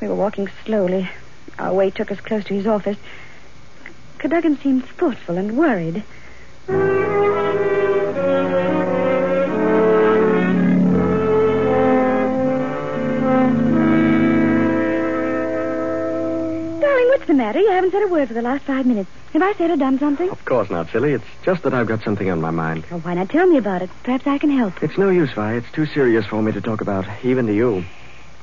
We 0.00 0.08
were 0.08 0.14
walking 0.14 0.48
slowly. 0.64 1.08
Our 1.58 1.72
way 1.72 1.90
took 1.90 2.10
us 2.10 2.20
close 2.20 2.44
to 2.44 2.54
his 2.54 2.66
office. 2.66 2.98
Cadogan 4.18 4.58
seemed 4.58 4.84
thoughtful 4.86 5.38
and 5.38 5.56
worried. 5.56 6.02
What's 17.16 17.28
the 17.28 17.32
matter? 17.32 17.58
You 17.58 17.70
haven't 17.70 17.92
said 17.92 18.02
a 18.02 18.08
word 18.08 18.28
for 18.28 18.34
the 18.34 18.42
last 18.42 18.64
five 18.64 18.84
minutes. 18.84 19.08
Have 19.32 19.40
I 19.40 19.54
said 19.54 19.70
or 19.70 19.76
done 19.76 19.98
something? 19.98 20.28
Of 20.28 20.44
course 20.44 20.68
not, 20.68 20.90
silly. 20.90 21.14
It's 21.14 21.24
just 21.42 21.62
that 21.62 21.72
I've 21.72 21.86
got 21.86 22.02
something 22.02 22.30
on 22.30 22.42
my 22.42 22.50
mind. 22.50 22.84
Well, 22.90 23.00
why 23.00 23.14
not 23.14 23.30
tell 23.30 23.46
me 23.46 23.56
about 23.56 23.80
it? 23.80 23.88
Perhaps 24.02 24.26
I 24.26 24.36
can 24.36 24.50
help. 24.50 24.82
It's 24.82 24.98
no 24.98 25.08
use, 25.08 25.32
Vi. 25.32 25.54
It's 25.54 25.72
too 25.72 25.86
serious 25.86 26.26
for 26.26 26.42
me 26.42 26.52
to 26.52 26.60
talk 26.60 26.82
about, 26.82 27.06
even 27.24 27.46
to 27.46 27.54
you. 27.54 27.86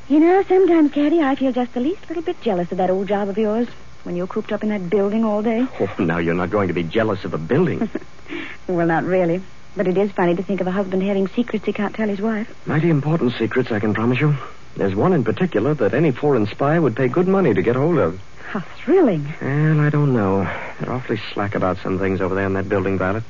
You 0.09 0.19
know, 0.19 0.41
sometimes, 0.47 0.91
Caddy, 0.91 1.21
I 1.21 1.35
feel 1.35 1.51
just 1.51 1.75
the 1.75 1.81
least 1.81 2.07
little 2.07 2.23
bit 2.23 2.41
jealous 2.41 2.71
of 2.71 2.79
that 2.79 2.89
old 2.89 3.07
job 3.07 3.29
of 3.29 3.37
yours 3.37 3.67
when 4.05 4.15
you're 4.15 4.25
cooped 4.25 4.51
up 4.51 4.63
in 4.63 4.69
that 4.69 4.89
building 4.89 5.23
all 5.23 5.43
day. 5.43 5.67
Oh, 5.79 5.95
now 5.99 6.17
you're 6.17 6.33
not 6.33 6.49
going 6.49 6.69
to 6.69 6.73
be 6.73 6.81
jealous 6.81 7.23
of 7.25 7.35
a 7.35 7.37
building. 7.37 7.87
well, 8.67 8.87
not 8.87 9.03
really. 9.03 9.43
But 9.75 9.87
it 9.87 9.99
is 9.99 10.11
funny 10.13 10.35
to 10.35 10.41
think 10.41 10.61
of 10.61 10.67
a 10.67 10.71
husband 10.71 11.03
having 11.03 11.27
secrets 11.27 11.65
he 11.65 11.73
can't 11.73 11.93
tell 11.93 12.09
his 12.09 12.19
wife. 12.19 12.51
Mighty 12.65 12.89
important 12.89 13.33
secrets, 13.37 13.71
I 13.71 13.79
can 13.79 13.93
promise 13.93 14.19
you. 14.19 14.35
There's 14.75 14.95
one 14.95 15.13
in 15.13 15.23
particular 15.23 15.75
that 15.75 15.93
any 15.93 16.09
foreign 16.09 16.47
spy 16.47 16.79
would 16.79 16.95
pay 16.95 17.07
good 17.07 17.27
money 17.27 17.53
to 17.53 17.61
get 17.61 17.75
hold 17.75 17.99
of. 17.99 18.19
How 18.53 18.59
thrilling. 18.59 19.33
Well, 19.41 19.79
I 19.79 19.89
don't 19.89 20.13
know. 20.13 20.43
They're 20.79 20.91
awfully 20.91 21.19
slack 21.33 21.55
about 21.55 21.79
some 21.79 21.97
things 21.97 22.21
over 22.21 22.35
there 22.35 22.45
in 22.45 22.53
that 22.53 22.69
building, 22.69 22.99
Violet. 22.99 23.23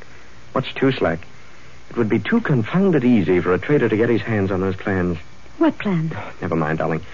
What's 0.51 0.73
too 0.73 0.91
slack? 0.91 1.25
It 1.89 1.95
would 1.95 2.09
be 2.09 2.19
too 2.19 2.41
confounded 2.41 3.05
easy 3.05 3.39
for 3.39 3.53
a 3.53 3.57
traitor 3.57 3.87
to 3.87 3.95
get 3.95 4.09
his 4.09 4.21
hands 4.21 4.51
on 4.51 4.59
those 4.59 4.75
plans. 4.75 5.17
What 5.59 5.77
plan? 5.77 6.11
Oh, 6.13 6.33
never 6.41 6.57
mind, 6.57 6.79
darling. 6.79 7.05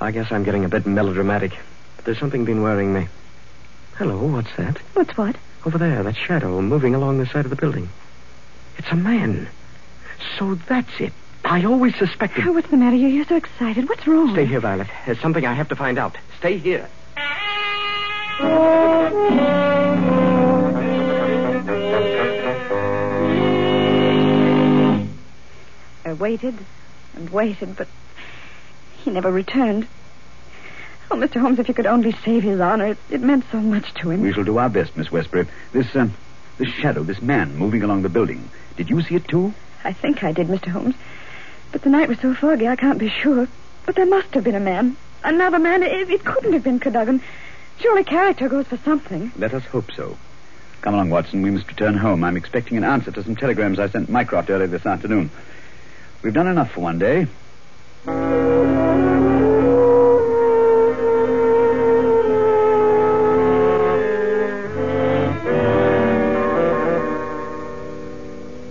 I 0.00 0.10
guess 0.10 0.32
I'm 0.32 0.42
getting 0.42 0.64
a 0.64 0.68
bit 0.68 0.86
melodramatic. 0.86 1.52
But 1.94 2.04
there's 2.04 2.18
something 2.18 2.44
been 2.44 2.62
worrying 2.62 2.92
me. 2.92 3.06
Hello, 3.94 4.26
what's 4.26 4.56
that? 4.56 4.78
What's 4.94 5.16
what? 5.16 5.36
Over 5.64 5.78
there, 5.78 6.02
that 6.02 6.16
shadow 6.16 6.60
moving 6.62 6.96
along 6.96 7.18
the 7.18 7.26
side 7.26 7.44
of 7.44 7.50
the 7.50 7.56
building. 7.56 7.90
It's 8.76 8.90
a 8.90 8.96
man. 8.96 9.46
So 10.36 10.56
that's 10.56 10.98
it. 10.98 11.12
I 11.44 11.62
always 11.62 11.96
suspected. 11.96 12.44
Oh, 12.44 12.50
what's 12.54 12.70
the 12.70 12.76
matter? 12.76 12.96
You're 12.96 13.24
so 13.24 13.36
excited. 13.36 13.88
What's 13.88 14.04
wrong? 14.08 14.32
Stay 14.32 14.46
here, 14.46 14.58
Violet. 14.58 14.88
There's 15.06 15.20
something 15.20 15.46
I 15.46 15.52
have 15.52 15.68
to 15.68 15.76
find 15.76 15.96
out. 15.96 16.18
Stay 16.40 16.58
here. 16.58 16.88
I 26.04 26.14
waited 26.14 26.58
and 27.14 27.30
waited, 27.30 27.76
but 27.76 27.88
he 28.98 29.10
never 29.10 29.30
returned. 29.30 29.86
Oh, 31.10 31.16
Mr. 31.16 31.40
Holmes, 31.40 31.58
if 31.58 31.68
you 31.68 31.74
could 31.74 31.86
only 31.86 32.12
save 32.24 32.42
his 32.42 32.60
honor, 32.60 32.86
it, 32.86 32.98
it 33.10 33.20
meant 33.20 33.44
so 33.52 33.60
much 33.60 33.92
to 33.94 34.10
him. 34.10 34.22
We 34.22 34.32
shall 34.32 34.44
do 34.44 34.58
our 34.58 34.68
best, 34.68 34.96
Miss 34.96 35.12
Westbury. 35.12 35.46
This, 35.72 35.94
um, 35.94 36.14
this 36.58 36.68
shadow, 36.68 37.02
this 37.02 37.20
man 37.20 37.56
moving 37.56 37.82
along 37.82 38.02
the 38.02 38.08
building. 38.08 38.48
Did 38.76 38.88
you 38.88 39.02
see 39.02 39.16
it 39.16 39.28
too? 39.28 39.52
I 39.84 39.92
think 39.92 40.24
I 40.24 40.32
did, 40.32 40.48
Mr. 40.48 40.68
Holmes. 40.68 40.94
But 41.70 41.82
the 41.82 41.90
night 41.90 42.08
was 42.08 42.18
so 42.18 42.34
foggy, 42.34 42.68
I 42.68 42.76
can't 42.76 42.98
be 42.98 43.08
sure. 43.08 43.48
But 43.84 43.96
there 43.96 44.06
must 44.06 44.34
have 44.34 44.44
been 44.44 44.54
a 44.54 44.60
man. 44.60 44.96
Another 45.24 45.58
man. 45.58 45.82
It, 45.82 46.10
it 46.10 46.24
couldn't 46.24 46.52
have 46.52 46.64
been 46.64 46.80
Cadogan. 46.80 47.22
Surely 47.82 48.04
character 48.04 48.48
goes 48.48 48.68
for 48.68 48.76
something. 48.78 49.32
Let 49.36 49.52
us 49.54 49.64
hope 49.64 49.90
so. 49.96 50.16
Come 50.82 50.94
along, 50.94 51.10
Watson. 51.10 51.42
We 51.42 51.50
must 51.50 51.66
return 51.66 51.94
home. 51.94 52.22
I'm 52.22 52.36
expecting 52.36 52.76
an 52.76 52.84
answer 52.84 53.10
to 53.10 53.24
some 53.24 53.34
telegrams 53.34 53.80
I 53.80 53.88
sent 53.88 54.08
Mycroft 54.08 54.50
earlier 54.50 54.68
this 54.68 54.86
afternoon. 54.86 55.32
We've 56.22 56.32
done 56.32 56.46
enough 56.46 56.70
for 56.70 56.80
one 56.80 57.00
day. 57.00 57.26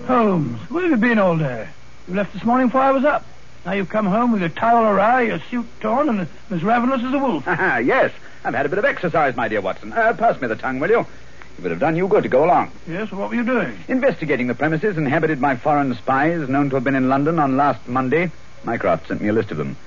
Holmes, 0.08 0.70
where 0.70 0.84
have 0.84 0.92
you 0.92 0.98
been 0.98 1.20
all 1.20 1.38
day? 1.38 1.68
You 2.08 2.16
left 2.16 2.32
this 2.32 2.46
morning 2.46 2.68
before 2.68 2.82
I 2.82 2.92
was 2.92 3.04
up. 3.04 3.26
Now 3.66 3.74
you've 3.74 3.90
come 3.90 4.08
home 4.08 4.32
with 4.32 4.42
your 4.42 4.50
towel 4.50 4.84
awry, 4.86 5.22
your 5.22 5.40
suit 5.40 5.68
torn, 5.82 6.10
and 6.10 6.28
as 6.50 6.64
ravenous 6.64 7.04
as 7.04 7.14
a 7.14 7.20
wolf. 7.20 7.44
yes, 7.48 8.12
I've 8.44 8.56
had 8.56 8.66
a 8.66 8.70
bit 8.70 8.80
of 8.80 8.86
exercise, 8.86 9.36
my 9.36 9.48
dear 9.48 9.62
Watson. 9.62 9.94
Uh, 9.94 10.14
pass 10.14 10.42
me 10.42 10.48
the 10.48 10.56
tongue, 10.56 10.80
will 10.80 10.90
you? 10.90 11.00
It 11.02 11.62
would 11.62 11.70
have 11.72 11.80
done 11.80 11.96
you 11.96 12.08
good 12.08 12.24
to 12.24 12.30
go 12.30 12.44
along. 12.44 12.72
Yes, 12.88 13.12
what 13.12 13.30
were 13.30 13.36
you 13.36 13.44
doing? 13.44 13.78
Investigating 13.88 14.48
the 14.48 14.56
premises 14.56 14.98
inhabited 14.98 15.40
by 15.40 15.56
foreign 15.58 15.94
spies 15.94 16.50
known 16.50 16.72
to 16.72 16.76
have 16.78 16.84
been 16.84 16.96
in 16.96 17.08
London 17.08 17.38
on 17.38 17.56
last 17.56 17.88
Monday. 17.88 18.32
Mycroft 18.64 19.08
sent 19.08 19.22
me 19.22 19.28
a 19.28 19.34
list 19.34 19.52
of 19.52 19.58
them. 19.58 19.78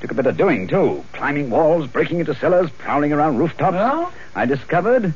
Took 0.00 0.12
a 0.12 0.14
bit 0.14 0.26
of 0.26 0.38
doing, 0.38 0.66
too. 0.66 1.04
Climbing 1.12 1.50
walls, 1.50 1.86
breaking 1.88 2.20
into 2.20 2.34
cellars, 2.34 2.70
prowling 2.70 3.12
around 3.12 3.36
rooftops. 3.36 3.74
Well? 3.74 4.10
I 4.34 4.46
discovered 4.46 5.12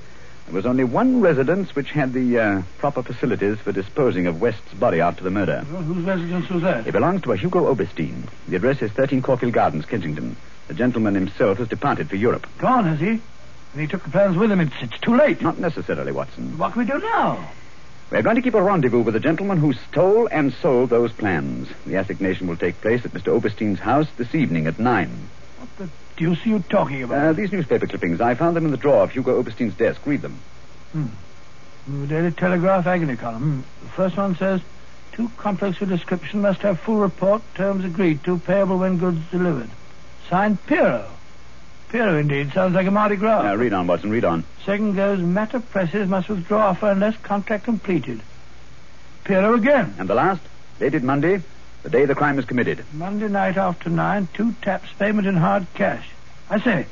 there 0.46 0.54
was 0.54 0.66
only 0.66 0.84
one 0.84 1.20
residence 1.20 1.74
which 1.74 1.90
had 1.90 2.12
the 2.12 2.38
uh, 2.38 2.62
proper 2.78 3.02
facilities 3.02 3.58
for 3.58 3.72
disposing 3.72 4.26
of 4.26 4.40
West's 4.40 4.74
body 4.74 5.00
after 5.00 5.24
the 5.24 5.30
murder. 5.30 5.64
Well, 5.72 5.82
whose 5.82 6.04
residence 6.04 6.48
was 6.50 6.62
that? 6.62 6.86
It 6.86 6.92
belongs 6.92 7.22
to 7.22 7.32
a 7.32 7.36
Hugo 7.36 7.66
Oberstein. 7.66 8.28
The 8.48 8.56
address 8.56 8.82
is 8.82 8.90
13 8.92 9.22
Caulfield 9.22 9.54
Gardens, 9.54 9.86
Kensington. 9.86 10.36
The 10.68 10.74
gentleman 10.74 11.14
himself 11.14 11.58
has 11.58 11.68
departed 11.68 12.10
for 12.10 12.16
Europe. 12.16 12.46
Gone, 12.58 12.84
has 12.84 13.00
he? 13.00 13.08
And 13.72 13.80
he 13.80 13.86
took 13.86 14.04
the 14.04 14.10
plans 14.10 14.36
with 14.36 14.52
him. 14.52 14.60
It's, 14.60 14.74
it's 14.80 15.00
too 15.00 15.16
late. 15.16 15.40
Not 15.40 15.58
necessarily, 15.58 16.12
Watson. 16.12 16.58
What 16.58 16.72
can 16.72 16.86
we 16.86 16.92
do 16.92 16.98
now? 16.98 17.50
We're 18.10 18.22
going 18.22 18.36
to 18.36 18.42
keep 18.42 18.54
a 18.54 18.62
rendezvous 18.62 19.00
with 19.00 19.14
the 19.14 19.20
gentleman 19.20 19.58
who 19.58 19.72
stole 19.72 20.28
and 20.30 20.52
sold 20.52 20.90
those 20.90 21.10
plans. 21.10 21.68
The 21.86 21.96
assignation 21.96 22.46
will 22.46 22.56
take 22.56 22.80
place 22.80 23.04
at 23.04 23.12
Mr. 23.12 23.28
Oberstein's 23.28 23.80
house 23.80 24.06
this 24.16 24.34
evening 24.34 24.66
at 24.66 24.78
nine. 24.78 25.28
What 25.58 25.76
the 25.78 25.88
deuce 26.16 26.40
see 26.42 26.50
you 26.50 26.60
talking 26.60 27.02
about? 27.02 27.24
Uh, 27.24 27.32
these 27.32 27.52
newspaper 27.52 27.86
clippings, 27.86 28.20
I 28.20 28.34
found 28.34 28.56
them 28.56 28.64
in 28.64 28.70
the 28.70 28.76
drawer 28.76 29.02
of 29.02 29.12
Hugo 29.12 29.36
Oberstein's 29.36 29.74
desk. 29.74 30.00
Read 30.06 30.22
them. 30.22 30.40
The 31.86 32.06
Daily 32.06 32.30
Telegraph 32.30 32.86
agony 32.86 33.16
column. 33.16 33.62
Hmm. 33.62 33.86
The 33.86 33.92
first 33.92 34.16
one 34.16 34.36
says, 34.36 34.60
too 35.12 35.30
complex 35.36 35.78
for 35.78 35.86
description, 35.86 36.40
must 36.40 36.62
have 36.62 36.80
full 36.80 36.96
report, 36.96 37.42
terms 37.54 37.84
agreed 37.84 38.24
to, 38.24 38.38
payable 38.38 38.78
when 38.78 38.98
goods 38.98 39.20
delivered. 39.30 39.70
Signed 40.28 40.64
Pierrot. 40.66 41.06
Pierrot, 41.90 42.20
indeed. 42.20 42.52
Sounds 42.52 42.74
like 42.74 42.86
a 42.86 42.90
Mardi 42.90 43.16
Gras. 43.16 43.52
Uh, 43.52 43.56
read 43.56 43.72
on, 43.72 43.86
Watson, 43.86 44.10
read 44.10 44.24
on. 44.24 44.44
Second 44.64 44.96
goes, 44.96 45.20
matter 45.20 45.60
presses 45.60 46.08
must 46.08 46.28
withdraw 46.28 46.68
offer 46.68 46.90
unless 46.90 47.16
contract 47.18 47.64
completed. 47.64 48.20
Pierrot 49.24 49.58
again. 49.58 49.94
And 49.98 50.08
the 50.08 50.14
last, 50.14 50.40
dated 50.78 51.04
Monday, 51.04 51.42
the 51.84 51.90
day 51.90 52.06
the 52.06 52.14
crime 52.14 52.36
was 52.36 52.46
committed. 52.46 52.84
Monday 52.94 53.28
night 53.28 53.56
after 53.56 53.90
nine, 53.90 54.26
two 54.32 54.52
taps, 54.62 54.88
payment 54.98 55.26
in 55.28 55.36
hard 55.36 55.66
cash. 55.74 56.08
I 56.50 56.58
say, 56.58 56.86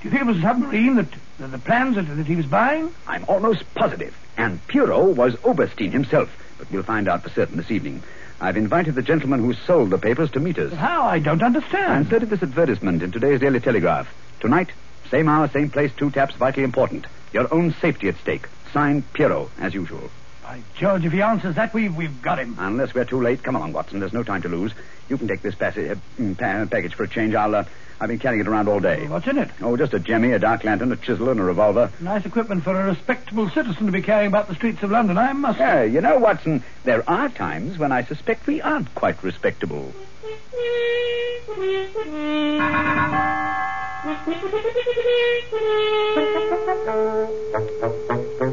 do 0.00 0.08
you 0.08 0.10
think 0.10 0.22
it 0.22 0.26
was 0.26 0.38
a 0.38 0.42
submarine 0.42 0.96
that, 0.96 1.06
that 1.38 1.52
the 1.52 1.58
plans 1.58 1.94
that, 1.94 2.02
that 2.02 2.26
he 2.26 2.36
was 2.36 2.46
buying? 2.46 2.92
I'm 3.06 3.24
almost 3.28 3.62
positive. 3.74 4.14
And 4.36 4.64
Pierrot 4.66 5.16
was 5.16 5.36
Oberstein 5.44 5.92
himself. 5.92 6.30
But 6.58 6.70
we'll 6.70 6.82
find 6.82 7.08
out 7.08 7.22
for 7.22 7.30
certain 7.30 7.56
this 7.56 7.70
evening. 7.70 8.02
I've 8.40 8.56
invited 8.56 8.96
the 8.96 9.02
gentleman 9.02 9.40
who 9.40 9.54
sold 9.54 9.90
the 9.90 9.98
papers 9.98 10.30
to 10.32 10.40
meet 10.40 10.58
us. 10.58 10.70
But 10.70 10.78
how? 10.78 11.04
I 11.04 11.20
don't 11.20 11.42
I 11.42 11.46
understand. 11.46 12.04
inserted 12.04 12.28
this 12.28 12.42
advertisement 12.42 13.02
in 13.02 13.12
today's 13.12 13.40
Daily 13.40 13.60
Telegraph. 13.60 14.12
Tonight, 14.40 14.70
same 15.10 15.28
hour, 15.28 15.48
same 15.48 15.70
place, 15.70 15.92
two 15.96 16.10
taps, 16.10 16.34
vitally 16.34 16.64
important. 16.64 17.06
Your 17.32 17.52
own 17.54 17.72
safety 17.80 18.08
at 18.08 18.18
stake. 18.18 18.48
Signed, 18.72 19.10
Pierrot, 19.12 19.48
as 19.60 19.74
usual. 19.74 20.10
By 20.46 20.62
George, 20.78 21.04
if 21.04 21.12
he 21.12 21.22
answers 21.22 21.56
that, 21.56 21.74
we've, 21.74 21.92
we've 21.92 22.22
got 22.22 22.38
him. 22.38 22.54
Unless 22.60 22.94
we're 22.94 23.04
too 23.04 23.20
late, 23.20 23.42
come 23.42 23.56
along, 23.56 23.72
Watson. 23.72 23.98
There's 23.98 24.12
no 24.12 24.22
time 24.22 24.42
to 24.42 24.48
lose. 24.48 24.72
You 25.08 25.18
can 25.18 25.26
take 25.26 25.42
this 25.42 25.56
passage, 25.56 25.90
uh, 25.90 26.22
mm, 26.22 26.38
pa- 26.38 26.66
package 26.70 26.94
for 26.94 27.02
a 27.02 27.08
change. 27.08 27.34
I'll, 27.34 27.52
uh, 27.52 27.64
I've 28.00 28.06
been 28.06 28.20
carrying 28.20 28.42
it 28.42 28.46
around 28.46 28.68
all 28.68 28.78
day. 28.78 29.08
What's 29.08 29.26
in 29.26 29.38
it? 29.38 29.50
Oh, 29.60 29.76
just 29.76 29.92
a 29.92 29.98
jemmy, 29.98 30.30
a 30.30 30.38
dark 30.38 30.62
lantern, 30.62 30.92
a 30.92 30.96
chisel, 30.96 31.30
and 31.30 31.40
a 31.40 31.42
revolver. 31.42 31.92
Nice 31.98 32.24
equipment 32.24 32.62
for 32.62 32.80
a 32.80 32.84
respectable 32.84 33.50
citizen 33.50 33.86
to 33.86 33.92
be 33.92 34.02
carrying 34.02 34.28
about 34.28 34.46
the 34.46 34.54
streets 34.54 34.84
of 34.84 34.92
London, 34.92 35.18
I 35.18 35.32
must 35.32 35.58
Yeah, 35.58 35.82
you 35.82 36.00
know, 36.00 36.16
Watson, 36.18 36.62
there 36.84 37.02
are 37.10 37.28
times 37.28 37.76
when 37.76 37.90
I 37.90 38.04
suspect 38.04 38.46
we 38.46 38.60
aren't 38.60 38.94
quite 38.94 39.24
respectable. 39.24 39.92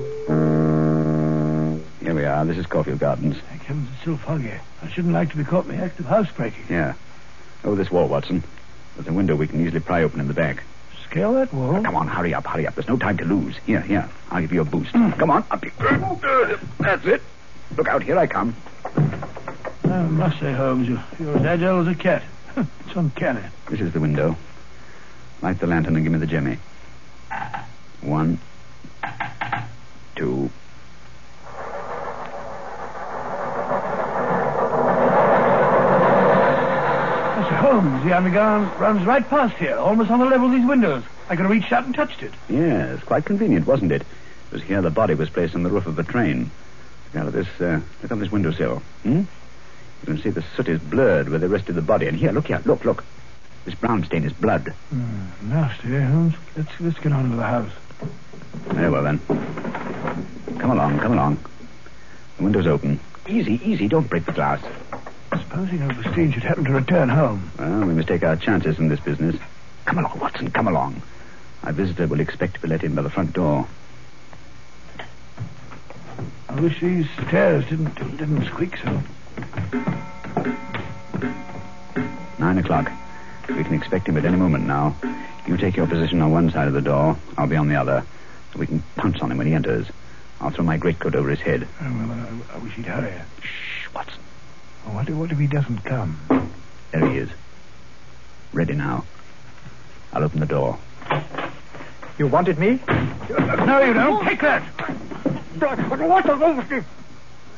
Here 2.13 2.21
we 2.21 2.27
are. 2.27 2.45
This 2.45 2.59
is 2.59 2.67
Caulfield 2.67 2.99
Gardens. 2.99 3.37
Thank 3.49 3.63
heavens, 3.63 3.89
it's 3.91 4.01
still 4.01 4.17
foggy. 4.17 4.53
I 4.83 4.87
shouldn't 4.87 5.15
like 5.15 5.31
to 5.31 5.35
be 5.35 5.43
caught 5.43 5.65
in 5.65 5.75
the 5.75 5.83
act 5.83 5.99
of 5.99 6.05
housebreaking. 6.05 6.65
Yeah. 6.69 6.93
Over 7.63 7.75
this 7.75 7.89
wall, 7.89 8.07
Watson. 8.07 8.43
There's 8.95 9.07
a 9.07 9.13
window 9.13 9.35
we 9.35 9.47
can 9.47 9.65
easily 9.65 9.79
pry 9.79 10.03
open 10.03 10.19
in 10.19 10.27
the 10.27 10.33
back. 10.35 10.61
Scale 11.09 11.33
that 11.33 11.51
wall. 11.51 11.81
Come 11.81 11.95
on, 11.95 12.07
hurry 12.07 12.31
up, 12.35 12.45
hurry 12.45 12.67
up. 12.67 12.75
There's 12.75 12.87
no 12.87 12.97
time 12.97 13.17
to 13.17 13.25
lose. 13.25 13.57
Here, 13.65 13.81
here. 13.81 14.07
I'll 14.29 14.41
give 14.41 14.53
you 14.53 14.61
a 14.61 14.63
boost. 14.63 14.93
Mm. 14.93 15.17
Come 15.17 15.31
on, 15.31 15.43
up 15.49 15.65
you. 15.65 15.71
That's 16.77 17.03
it. 17.07 17.23
Look 17.75 17.87
out, 17.87 18.03
here 18.03 18.19
I 18.19 18.27
come. 18.27 18.55
I 19.85 20.03
must 20.03 20.39
say, 20.39 20.53
Holmes, 20.53 20.87
you're, 20.87 21.03
you're 21.19 21.35
as 21.35 21.45
agile 21.45 21.79
as 21.79 21.87
a 21.87 21.95
cat. 21.95 22.21
it's 22.55 22.95
uncanny. 22.95 23.41
This 23.71 23.81
is 23.81 23.91
the 23.91 23.99
window. 23.99 24.37
Light 25.41 25.57
the 25.57 25.65
lantern 25.65 25.95
and 25.95 26.05
give 26.05 26.13
me 26.13 26.19
the 26.19 26.27
jemmy. 26.27 26.59
One, 28.01 28.37
two. 30.15 30.51
Mr. 37.43 37.59
Holmes, 37.83 38.05
the 38.05 38.15
underground 38.15 38.79
runs 38.79 39.05
right 39.05 39.27
past 39.27 39.55
here, 39.55 39.75
almost 39.75 40.09
on 40.09 40.19
the 40.19 40.25
level 40.25 40.47
of 40.47 40.53
these 40.53 40.65
windows. 40.65 41.03
I 41.27 41.35
could 41.35 41.43
have 41.43 41.51
reached 41.51 41.73
out 41.73 41.85
and 41.85 41.93
touched 41.93 42.23
it. 42.23 42.33
Yes, 42.47 43.03
quite 43.03 43.25
convenient, 43.25 43.67
wasn't 43.67 43.91
it? 43.91 44.03
It 44.03 44.53
was 44.53 44.61
here 44.63 44.81
the 44.81 44.89
body 44.89 45.15
was 45.15 45.29
placed 45.29 45.53
on 45.53 45.63
the 45.63 45.69
roof 45.69 45.85
of 45.85 45.97
the 45.97 46.03
train. 46.03 46.49
Now, 47.13 47.25
look 47.25 47.35
at 47.35 47.45
this, 47.45 47.61
uh, 47.61 47.81
look 48.01 48.11
on 48.11 48.19
this 48.19 48.31
windowsill. 48.31 48.77
Hmm? 49.03 49.19
You 49.19 50.05
can 50.05 50.17
see 50.17 50.29
the 50.29 50.43
soot 50.55 50.69
is 50.69 50.79
blurred 50.79 51.27
where 51.27 51.39
they 51.39 51.47
rested 51.47 51.75
the 51.75 51.81
body. 51.81 52.07
And 52.07 52.17
here, 52.17 52.31
look 52.31 52.47
here, 52.47 52.61
look, 52.65 52.85
look. 52.85 53.03
This 53.65 53.75
brown 53.75 54.05
stain 54.05 54.23
is 54.23 54.33
blood. 54.33 54.73
Hmm, 54.89 55.49
nasty, 55.49 55.95
eh, 55.95 56.05
Holmes? 56.05 56.35
Let's, 56.55 56.79
let's 56.79 56.99
get 56.99 57.11
on 57.11 57.31
to 57.31 57.35
the 57.35 57.43
house. 57.43 57.71
Very 58.67 58.91
well, 58.91 59.03
then. 59.03 59.19
Come 60.57 60.71
along, 60.71 60.99
come 60.99 61.13
along. 61.13 61.37
The 62.37 62.43
window's 62.43 62.67
open. 62.67 62.99
Easy, 63.27 63.59
easy, 63.63 63.89
don't 63.89 64.09
break 64.09 64.25
the 64.25 64.31
glass. 64.31 64.61
Supposing 65.39 65.81
Oberstein 65.81 66.31
should 66.31 66.43
happen 66.43 66.63
to 66.65 66.71
return 66.71 67.09
home. 67.09 67.51
Well, 67.57 67.85
we 67.85 67.93
must 67.93 68.07
take 68.07 68.23
our 68.23 68.35
chances 68.35 68.77
in 68.77 68.87
this 68.87 68.99
business. 68.99 69.35
Come 69.85 69.97
along, 69.97 70.19
Watson, 70.19 70.51
come 70.51 70.67
along. 70.67 71.01
Our 71.63 71.73
visitor 71.73 72.07
will 72.07 72.19
expect 72.19 72.55
to 72.55 72.61
be 72.61 72.67
let 72.67 72.83
in 72.83 72.93
by 72.93 73.01
the 73.01 73.09
front 73.09 73.33
door. 73.33 73.67
I 76.49 76.59
wish 76.59 76.79
these 76.81 77.09
stairs 77.27 77.65
didn't 77.67 77.95
didn't 78.17 78.45
squeak 78.45 78.77
so. 78.77 79.01
Nine 82.37 82.57
o'clock. 82.59 82.91
We 83.49 83.63
can 83.63 83.73
expect 83.73 84.07
him 84.07 84.17
at 84.17 84.25
any 84.25 84.37
moment 84.37 84.67
now. 84.67 84.95
You 85.47 85.57
take 85.57 85.75
your 85.75 85.87
position 85.87 86.21
on 86.21 86.31
one 86.31 86.51
side 86.51 86.67
of 86.67 86.73
the 86.73 86.81
door. 86.81 87.17
I'll 87.37 87.47
be 87.47 87.55
on 87.55 87.69
the 87.69 87.75
other. 87.75 88.05
So 88.53 88.59
we 88.59 88.67
can 88.67 88.83
pounce 88.97 89.19
on 89.21 89.31
him 89.31 89.37
when 89.37 89.47
he 89.47 89.53
enters. 89.53 89.87
I'll 90.39 90.51
throw 90.51 90.63
my 90.63 90.77
greatcoat 90.77 91.15
over 91.15 91.29
his 91.29 91.39
head. 91.39 91.67
Oh, 91.81 92.07
well, 92.07 92.11
I, 92.11 92.55
I 92.55 92.57
wish 92.59 92.73
he'd 92.73 92.85
hurry. 92.85 93.13
Shh, 93.41 93.87
Watson. 93.95 94.21
Oh, 94.85 94.91
what, 94.95 95.07
if- 95.09 95.15
what 95.15 95.31
if 95.31 95.37
he 95.37 95.47
doesn't 95.47 95.79
come? 95.83 96.19
There 96.91 97.07
he 97.09 97.17
is. 97.17 97.29
Ready 98.53 98.73
now. 98.73 99.05
I'll 100.11 100.23
open 100.23 100.39
the 100.39 100.45
door. 100.45 100.77
You 102.17 102.27
wanted 102.27 102.59
me? 102.59 102.79
No, 102.87 103.81
you 103.81 103.93
don't. 103.93 104.23
Take 104.25 104.41
that. 104.41 104.61
What 105.59 106.23
the... 106.69 106.85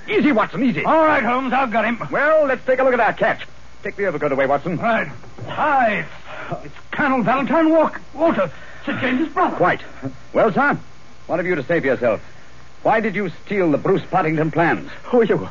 Easy, 0.07 0.31
Watson, 0.31 0.63
easy. 0.63 0.85
All 0.85 1.03
right, 1.03 1.23
Holmes, 1.23 1.51
I've 1.51 1.71
got 1.71 1.83
him. 1.85 1.99
Well, 2.11 2.45
let's 2.45 2.65
take 2.65 2.79
a 2.79 2.83
look 2.83 2.93
at 2.93 2.99
our 2.99 3.13
catch. 3.13 3.45
Take 3.83 3.95
the 3.97 4.05
overcoat 4.05 4.31
away, 4.31 4.45
Watson. 4.45 4.77
Right. 4.77 5.07
Hi, 5.47 6.05
it's, 6.51 6.65
it's 6.65 6.75
Colonel 6.91 7.23
Valentine 7.23 7.69
Walk, 7.71 7.99
Walter, 8.13 8.51
Sir 8.85 8.97
James's 9.01 9.33
brother. 9.33 9.57
Quite. 9.57 9.81
Well, 10.31 10.51
Tom, 10.51 10.79
what 11.27 11.37
have 11.39 11.45
you 11.45 11.55
to 11.55 11.63
say 11.63 11.79
for 11.79 11.87
yourself? 11.87 12.21
Why 12.83 12.99
did 12.99 13.15
you 13.15 13.29
steal 13.45 13.71
the 13.71 13.77
Bruce 13.79 14.03
Partington 14.09 14.51
plans? 14.51 14.89
Who 15.05 15.21
are 15.21 15.25
you? 15.25 15.49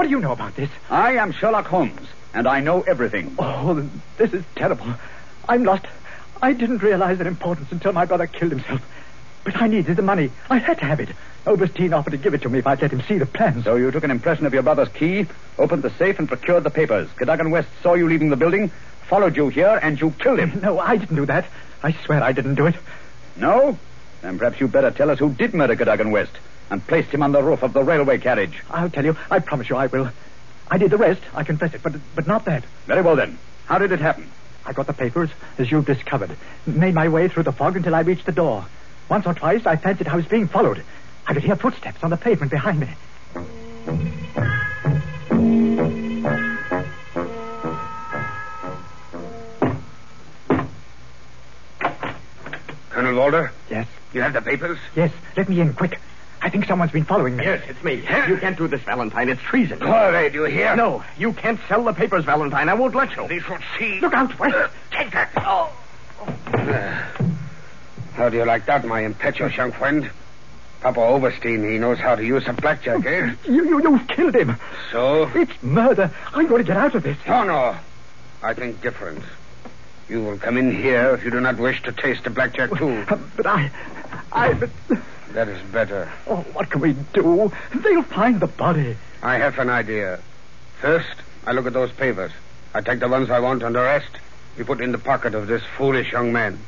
What 0.00 0.08
do 0.08 0.12
you 0.12 0.20
know 0.20 0.32
about 0.32 0.56
this? 0.56 0.70
I 0.88 1.16
am 1.16 1.30
Sherlock 1.30 1.66
Holmes, 1.66 2.08
and 2.32 2.48
I 2.48 2.60
know 2.60 2.80
everything. 2.80 3.34
Oh, 3.38 3.86
this 4.16 4.32
is 4.32 4.42
terrible. 4.56 4.94
I'm 5.46 5.62
lost. 5.64 5.84
I 6.40 6.54
didn't 6.54 6.82
realize 6.82 7.18
their 7.18 7.28
importance 7.28 7.70
until 7.70 7.92
my 7.92 8.06
brother 8.06 8.26
killed 8.26 8.52
himself. 8.52 8.80
But 9.44 9.60
I 9.60 9.66
needed 9.66 9.96
the 9.96 10.02
money. 10.02 10.30
I 10.48 10.56
had 10.56 10.78
to 10.78 10.86
have 10.86 11.00
it. 11.00 11.10
Oberstein 11.46 11.92
offered 11.92 12.12
to 12.12 12.16
give 12.16 12.32
it 12.32 12.40
to 12.40 12.48
me 12.48 12.60
if 12.60 12.66
I'd 12.66 12.80
let 12.80 12.92
him 12.92 13.02
see 13.02 13.18
the 13.18 13.26
plans. 13.26 13.64
So 13.64 13.76
you 13.76 13.90
took 13.90 14.02
an 14.02 14.10
impression 14.10 14.46
of 14.46 14.54
your 14.54 14.62
brother's 14.62 14.88
key, 14.88 15.26
opened 15.58 15.82
the 15.82 15.90
safe, 15.90 16.18
and 16.18 16.26
procured 16.26 16.64
the 16.64 16.70
papers. 16.70 17.10
Cadogan 17.18 17.50
West 17.50 17.68
saw 17.82 17.92
you 17.92 18.08
leaving 18.08 18.30
the 18.30 18.36
building, 18.36 18.70
followed 19.06 19.36
you 19.36 19.48
here, 19.48 19.78
and 19.82 20.00
you 20.00 20.12
killed 20.12 20.38
him. 20.38 20.60
No, 20.62 20.78
I 20.78 20.96
didn't 20.96 21.16
do 21.16 21.26
that. 21.26 21.44
I 21.82 21.92
swear 21.92 22.24
I 22.24 22.32
didn't 22.32 22.54
do 22.54 22.64
it. 22.64 22.76
No? 23.36 23.78
Then 24.22 24.38
perhaps 24.38 24.60
you'd 24.60 24.72
better 24.72 24.92
tell 24.92 25.10
us 25.10 25.18
who 25.18 25.28
did 25.28 25.52
murder 25.52 25.76
Cadogan 25.76 26.10
West 26.10 26.32
and 26.70 26.86
placed 26.86 27.10
him 27.10 27.22
on 27.22 27.32
the 27.32 27.42
roof 27.42 27.62
of 27.62 27.72
the 27.72 27.82
railway 27.82 28.18
carriage. 28.18 28.62
I'll 28.70 28.90
tell 28.90 29.04
you. 29.04 29.16
I 29.30 29.40
promise 29.40 29.68
you 29.68 29.76
I 29.76 29.86
will. 29.86 30.10
I 30.68 30.78
did 30.78 30.90
the 30.90 30.96
rest. 30.98 31.20
I 31.34 31.42
confess 31.44 31.74
it, 31.74 31.82
but 31.82 31.94
but 32.14 32.26
not 32.26 32.44
that. 32.44 32.64
Very 32.86 33.02
well, 33.02 33.16
then. 33.16 33.38
How 33.66 33.78
did 33.78 33.92
it 33.92 34.00
happen? 34.00 34.30
I 34.64 34.72
got 34.72 34.86
the 34.86 34.92
papers, 34.92 35.30
as 35.58 35.70
you've 35.70 35.86
discovered. 35.86 36.36
Made 36.66 36.94
my 36.94 37.08
way 37.08 37.28
through 37.28 37.44
the 37.44 37.52
fog 37.52 37.76
until 37.76 37.94
I 37.94 38.00
reached 38.00 38.26
the 38.26 38.32
door. 38.32 38.66
Once 39.08 39.26
or 39.26 39.34
twice, 39.34 39.66
I 39.66 39.76
fancied 39.76 40.06
I 40.06 40.16
was 40.16 40.26
being 40.26 40.46
followed. 40.48 40.82
I 41.26 41.34
could 41.34 41.42
hear 41.42 41.56
footsteps 41.56 42.02
on 42.04 42.10
the 42.10 42.16
pavement 42.16 42.50
behind 42.52 42.80
me. 42.80 42.88
Colonel 52.90 53.14
Walter, 53.14 53.52
Yes, 53.70 53.86
you 54.12 54.20
have 54.22 54.32
the 54.32 54.42
papers? 54.42 54.78
yes. 54.96 55.12
Let 55.36 55.48
me 55.48 55.60
in, 55.60 55.74
quick. 55.74 55.98
I 56.42 56.48
think 56.48 56.64
someone's 56.66 56.92
been 56.92 57.04
following 57.04 57.36
me. 57.36 57.44
Yes, 57.44 57.62
it's 57.68 57.82
me. 57.84 57.96
You 57.96 58.38
can't 58.38 58.56
do 58.56 58.66
this, 58.66 58.80
Valentine. 58.82 59.28
It's 59.28 59.42
treason. 59.42 59.78
Corey, 59.78 60.30
do 60.30 60.38
you 60.38 60.44
hear? 60.44 60.74
No, 60.74 61.04
you 61.18 61.32
can't 61.32 61.60
sell 61.68 61.84
the 61.84 61.92
papers, 61.92 62.24
Valentine. 62.24 62.68
I 62.68 62.74
won't 62.74 62.94
let 62.94 63.14
you. 63.14 63.28
They 63.28 63.40
shall 63.40 63.58
see. 63.78 64.00
Look 64.00 64.14
out, 64.14 64.38
West. 64.38 64.72
Take 64.90 65.10
that. 65.12 65.30
Oh. 65.36 65.70
How 68.14 68.28
do 68.28 68.36
you 68.36 68.44
like 68.44 68.66
that, 68.66 68.84
my 68.84 69.00
impetuous 69.00 69.56
young 69.56 69.72
friend? 69.72 70.10
Papa 70.80 71.00
Oberstein, 71.00 71.62
he 71.70 71.78
knows 71.78 71.98
how 71.98 72.14
to 72.14 72.24
use 72.24 72.44
a 72.46 72.54
blackjack, 72.54 73.04
eh? 73.04 73.34
You, 73.44 73.64
you, 73.68 73.82
you've 73.82 74.08
killed 74.08 74.34
him. 74.34 74.56
So? 74.90 75.30
It's 75.34 75.62
murder. 75.62 76.10
I'm 76.32 76.46
going 76.46 76.64
to 76.64 76.66
get 76.66 76.76
out 76.76 76.94
of 76.94 77.02
this. 77.02 77.18
No, 77.26 77.44
no. 77.44 77.76
I 78.42 78.54
think 78.54 78.80
different. 78.80 79.22
You 80.08 80.24
will 80.24 80.38
come 80.38 80.56
in 80.56 80.74
here 80.74 81.14
if 81.14 81.24
you 81.24 81.30
do 81.30 81.40
not 81.40 81.58
wish 81.58 81.82
to 81.82 81.92
taste 81.92 82.24
the 82.24 82.30
blackjack, 82.30 82.70
too. 82.76 83.04
But 83.36 83.46
I, 83.46 83.70
I, 84.32 84.54
but, 84.54 84.70
That 85.32 85.48
is 85.48 85.62
better. 85.70 86.10
oh, 86.26 86.44
what 86.52 86.70
can 86.70 86.80
we 86.80 86.94
do? 87.12 87.52
They'll 87.74 88.02
find 88.02 88.40
the 88.40 88.48
body. 88.48 88.96
I 89.22 89.38
have 89.38 89.58
an 89.58 89.70
idea. 89.70 90.20
First, 90.80 91.14
I 91.46 91.52
look 91.52 91.66
at 91.66 91.72
those 91.72 91.92
papers. 91.92 92.32
I 92.74 92.80
take 92.80 93.00
the 93.00 93.08
ones 93.08 93.30
I 93.30 93.40
want 93.40 93.62
and 93.62 93.74
the 93.74 93.82
rest 93.82 94.10
we 94.58 94.64
put 94.64 94.80
in 94.80 94.92
the 94.92 94.98
pocket 94.98 95.34
of 95.34 95.46
this 95.46 95.62
foolish 95.76 96.12
young 96.12 96.32
man. 96.32 96.58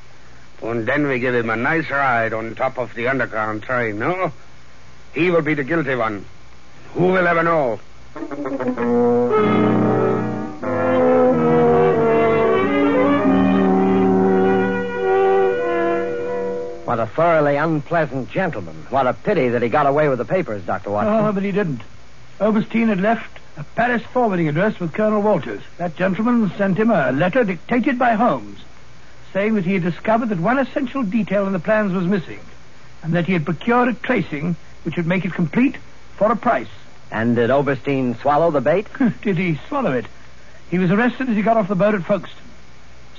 And 0.62 0.87
then 0.87 1.09
we 1.09 1.18
give 1.18 1.35
him 1.35 1.51
a 1.51 1.57
nice 1.57 1.90
ride 1.90 2.33
on 2.33 2.55
top 2.55 2.79
of 2.79 2.94
the 2.94 3.09
underground 3.09 3.64
train, 3.64 3.98
no? 3.98 4.33
He 5.12 5.31
will 5.31 5.42
be 5.42 5.55
the 5.55 5.64
guilty 5.64 5.96
one. 5.96 6.25
Who 6.94 7.07
will 7.07 7.27
ever 7.27 7.42
know? 7.42 7.81
What 16.92 17.00
a 17.00 17.07
thoroughly 17.07 17.57
unpleasant 17.57 18.28
gentleman. 18.28 18.87
What 18.90 19.07
a 19.07 19.14
pity 19.14 19.48
that 19.48 19.62
he 19.62 19.70
got 19.70 19.87
away 19.87 20.11
with 20.11 20.18
the 20.18 20.26
papers, 20.26 20.62
Dr. 20.62 20.90
Watson. 20.90 21.14
Oh, 21.14 21.33
but 21.33 21.42
he 21.42 21.50
didn't. 21.50 21.81
Oberstein 22.38 22.88
had 22.88 23.00
left 23.00 23.38
a 23.57 23.64
Paris 23.64 24.02
forwarding 24.12 24.46
address 24.46 24.78
with 24.78 24.92
Colonel 24.92 25.22
Walters. 25.22 25.62
That 25.78 25.96
gentleman 25.96 26.52
sent 26.59 26.76
him 26.76 26.90
a 26.90 27.11
letter 27.11 27.44
dictated 27.44 27.98
by 27.98 28.12
Holmes, 28.12 28.61
saying 29.33 29.55
that 29.55 29.64
he 29.64 29.72
had 29.72 29.83
discovered 29.83 30.28
that 30.28 30.38
one 30.38 30.59
essential 30.59 31.02
detail 31.02 31.46
in 31.46 31.55
the 31.55 31.59
plans 31.59 31.94
was 31.94 32.05
missing, 32.05 32.40
and 33.02 33.14
that 33.14 33.24
he 33.24 33.33
had 33.33 33.46
procured 33.46 33.88
a 33.88 33.94
tracing 33.94 34.55
which 34.83 34.98
would 34.98 35.07
make 35.07 35.24
it 35.24 35.33
complete 35.33 35.78
for 36.16 36.31
a 36.31 36.37
price. 36.37 36.68
And 37.11 37.37
did 37.37 37.50
Oberstein 37.50 38.16
swallow 38.20 38.50
the 38.50 38.61
bait? 38.61 38.87
Did 39.22 39.38
he 39.38 39.59
swallow 39.66 39.92
it? 39.92 40.05
He 40.70 40.78
was 40.78 40.90
arrested 40.90 41.31
as 41.31 41.37
he 41.37 41.42
got 41.42 41.57
off 41.57 41.68
the 41.68 41.74
boat 41.74 41.94
at 41.94 42.02
Folkestone. 42.02 42.41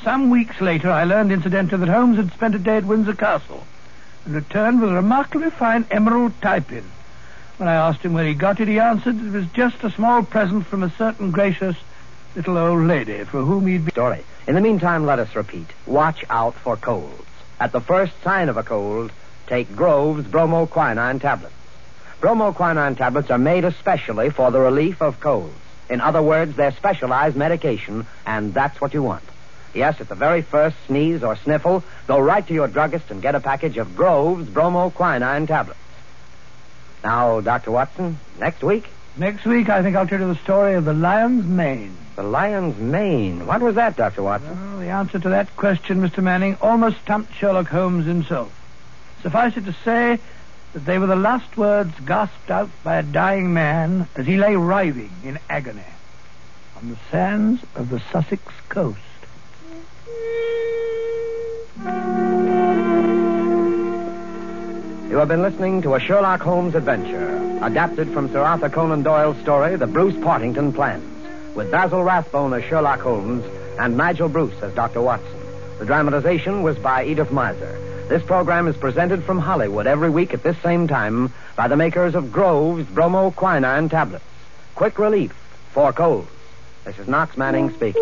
Some 0.04 0.30
weeks 0.30 0.60
later, 0.60 0.92
I 0.92 1.06
learned 1.06 1.32
incidentally 1.32 1.86
that 1.86 1.92
Holmes 1.92 2.18
had 2.18 2.34
spent 2.34 2.56
a 2.56 2.60
day 2.60 2.76
at 2.76 2.84
Windsor 2.84 3.14
Castle 3.14 3.66
and 4.26 4.36
returned 4.36 4.82
with 4.82 4.90
a 4.90 4.96
remarkably 4.96 5.50
fine 5.50 5.86
emerald 5.90 6.34
tie-pin. 6.42 6.84
When 7.56 7.70
I 7.70 7.76
asked 7.76 8.02
him 8.02 8.14
where 8.14 8.26
he 8.26 8.34
got 8.34 8.60
it, 8.60 8.68
he 8.68 8.80
answered 8.80 9.16
it 9.16 9.32
was 9.32 9.46
just 9.54 9.82
a 9.82 9.92
small 9.92 10.22
present 10.24 10.66
from 10.66 10.84
a 10.84 10.90
certain 10.90 11.32
gracious 11.32 11.78
little 12.36 12.58
old 12.58 12.86
lady 12.86 13.24
for 13.24 13.44
whom 13.44 13.66
he'd 13.68 13.86
been. 13.86 13.94
Story. 13.94 14.26
In 14.46 14.56
the 14.56 14.62
meantime, 14.62 15.06
let 15.06 15.20
us 15.20 15.34
repeat. 15.36 15.68
Watch 15.86 16.26
out 16.30 16.56
for 16.56 16.76
colds. 16.76 17.24
At 17.62 17.72
the 17.72 17.80
first 17.80 18.12
sign 18.24 18.50
of 18.50 18.58
a 18.58 18.64
cold, 18.64 19.10
take 19.48 19.74
Grove's 19.74 20.26
bromoquinine 20.26 21.22
tablets. 21.22 21.56
Bromoquinine 22.20 22.98
tablets 22.98 23.30
are 23.30 23.38
made 23.38 23.64
especially 23.64 24.32
for 24.32 24.52
the 24.52 24.60
relief 24.60 25.02
of 25.02 25.22
colds. 25.22 25.56
In 25.90 26.02
other 26.02 26.22
words, 26.22 26.58
they're 26.58 26.72
specialized 26.72 27.38
medication, 27.38 28.06
and 28.26 28.54
that's 28.54 28.82
what 28.82 28.94
you 28.94 29.02
want. 29.02 29.24
Yes, 29.74 30.00
at 30.00 30.08
the 30.10 30.16
very 30.16 30.42
first 30.42 30.76
sneeze 30.88 31.24
or 31.24 31.36
sniffle, 31.36 31.84
go 32.08 32.20
right 32.20 32.46
to 32.48 32.54
your 32.54 32.68
druggist 32.68 33.10
and 33.10 33.22
get 33.22 33.34
a 33.36 33.40
package 33.40 33.78
of 33.78 33.96
Grove's 33.96 34.48
bromoquinine 34.48 35.48
tablets. 35.48 35.80
Now, 37.04 37.42
Dr. 37.42 37.72
Watson, 37.72 38.20
next 38.40 38.64
week, 38.64 38.90
Next 39.16 39.46
week, 39.46 39.70
I 39.70 39.84
think 39.84 39.96
I'll 39.96 40.08
tell 40.08 40.20
you 40.20 40.34
the 40.34 40.40
story 40.40 40.74
of 40.74 40.86
the 40.86 40.94
lion's 40.94 41.46
mane. 41.46 41.96
the 42.16 42.24
lion's 42.24 42.80
mane. 42.80 43.46
What 43.46 43.62
was 43.62 43.76
that, 43.76 43.96
Dr. 43.96 44.24
Watson? 44.24 44.50
Well, 44.72 44.80
the 44.80 44.88
answer 44.90 45.20
to 45.20 45.30
that 45.30 45.56
question, 45.56 46.02
Mr. 46.02 46.24
Manning, 46.24 46.58
almost 46.62 46.98
stumped 47.02 47.32
Sherlock 47.36 47.68
Holmes 47.68 48.08
himself. 48.08 48.52
Suffice 49.22 49.56
it 49.56 49.66
to 49.66 49.76
say 49.86 50.18
that 50.74 50.86
they 50.86 50.98
were 50.98 51.06
the 51.06 51.16
last 51.16 51.56
words 51.58 51.94
gasped 52.08 52.50
out 52.50 52.72
by 52.84 52.96
a 52.96 53.04
dying 53.04 53.54
man 53.54 54.08
as 54.16 54.26
he 54.26 54.36
lay 54.38 54.56
writhing 54.56 55.12
in 55.24 55.38
agony 55.48 55.84
on 56.76 56.90
the 56.90 56.98
sands 57.12 57.62
of 57.76 57.90
the 57.92 58.02
Sussex 58.12 58.42
coast. 58.68 58.98
You 65.10 65.20
have 65.20 65.28
been 65.28 65.44
listening 65.44 65.82
to 65.84 65.94
a 65.94 66.00
Sherlock 66.00 66.42
Holmes 66.42 66.74
adventure, 66.76 67.60
adapted 67.62 68.10
from 68.10 68.32
Sir 68.32 68.42
Arthur 68.42 68.70
Conan 68.70 69.04
Doyle's 69.04 69.38
story, 69.38 69.76
The 69.76 69.86
Bruce 69.86 70.20
Partington 70.24 70.74
Plans, 70.74 71.56
with 71.56 71.70
Basil 71.70 72.04
Rathbone 72.04 72.54
as 72.54 72.64
Sherlock 72.64 73.00
Holmes 73.00 73.46
and 73.80 73.96
Nigel 73.96 74.28
Bruce 74.28 74.60
as 74.64 74.74
Dr. 74.74 75.02
Watson. 75.02 75.40
The 75.78 75.86
dramatization 75.86 76.64
was 76.64 76.78
by 76.78 77.06
Edith 77.06 77.30
Meiser. 77.30 77.94
This 78.10 78.24
program 78.24 78.68
is 78.68 78.76
presented 78.76 79.24
from 79.24 79.40
Hollywood 79.40 79.88
every 79.88 80.10
week 80.10 80.34
at 80.34 80.44
this 80.44 80.58
same 80.64 80.88
time 80.88 81.32
by 81.56 81.68
the 81.68 81.78
makers 81.78 82.16
of 82.16 82.32
Grove's 82.32 82.86
bromoquinine 82.88 83.90
tablets. 83.90 84.26
Quick 84.76 84.98
relief 84.98 85.32
for 85.72 85.94
colds. 85.94 86.28
This 86.86 86.98
is 87.00 87.08
Knox 87.08 87.38
Manning 87.38 87.72
speaking. 87.74 88.02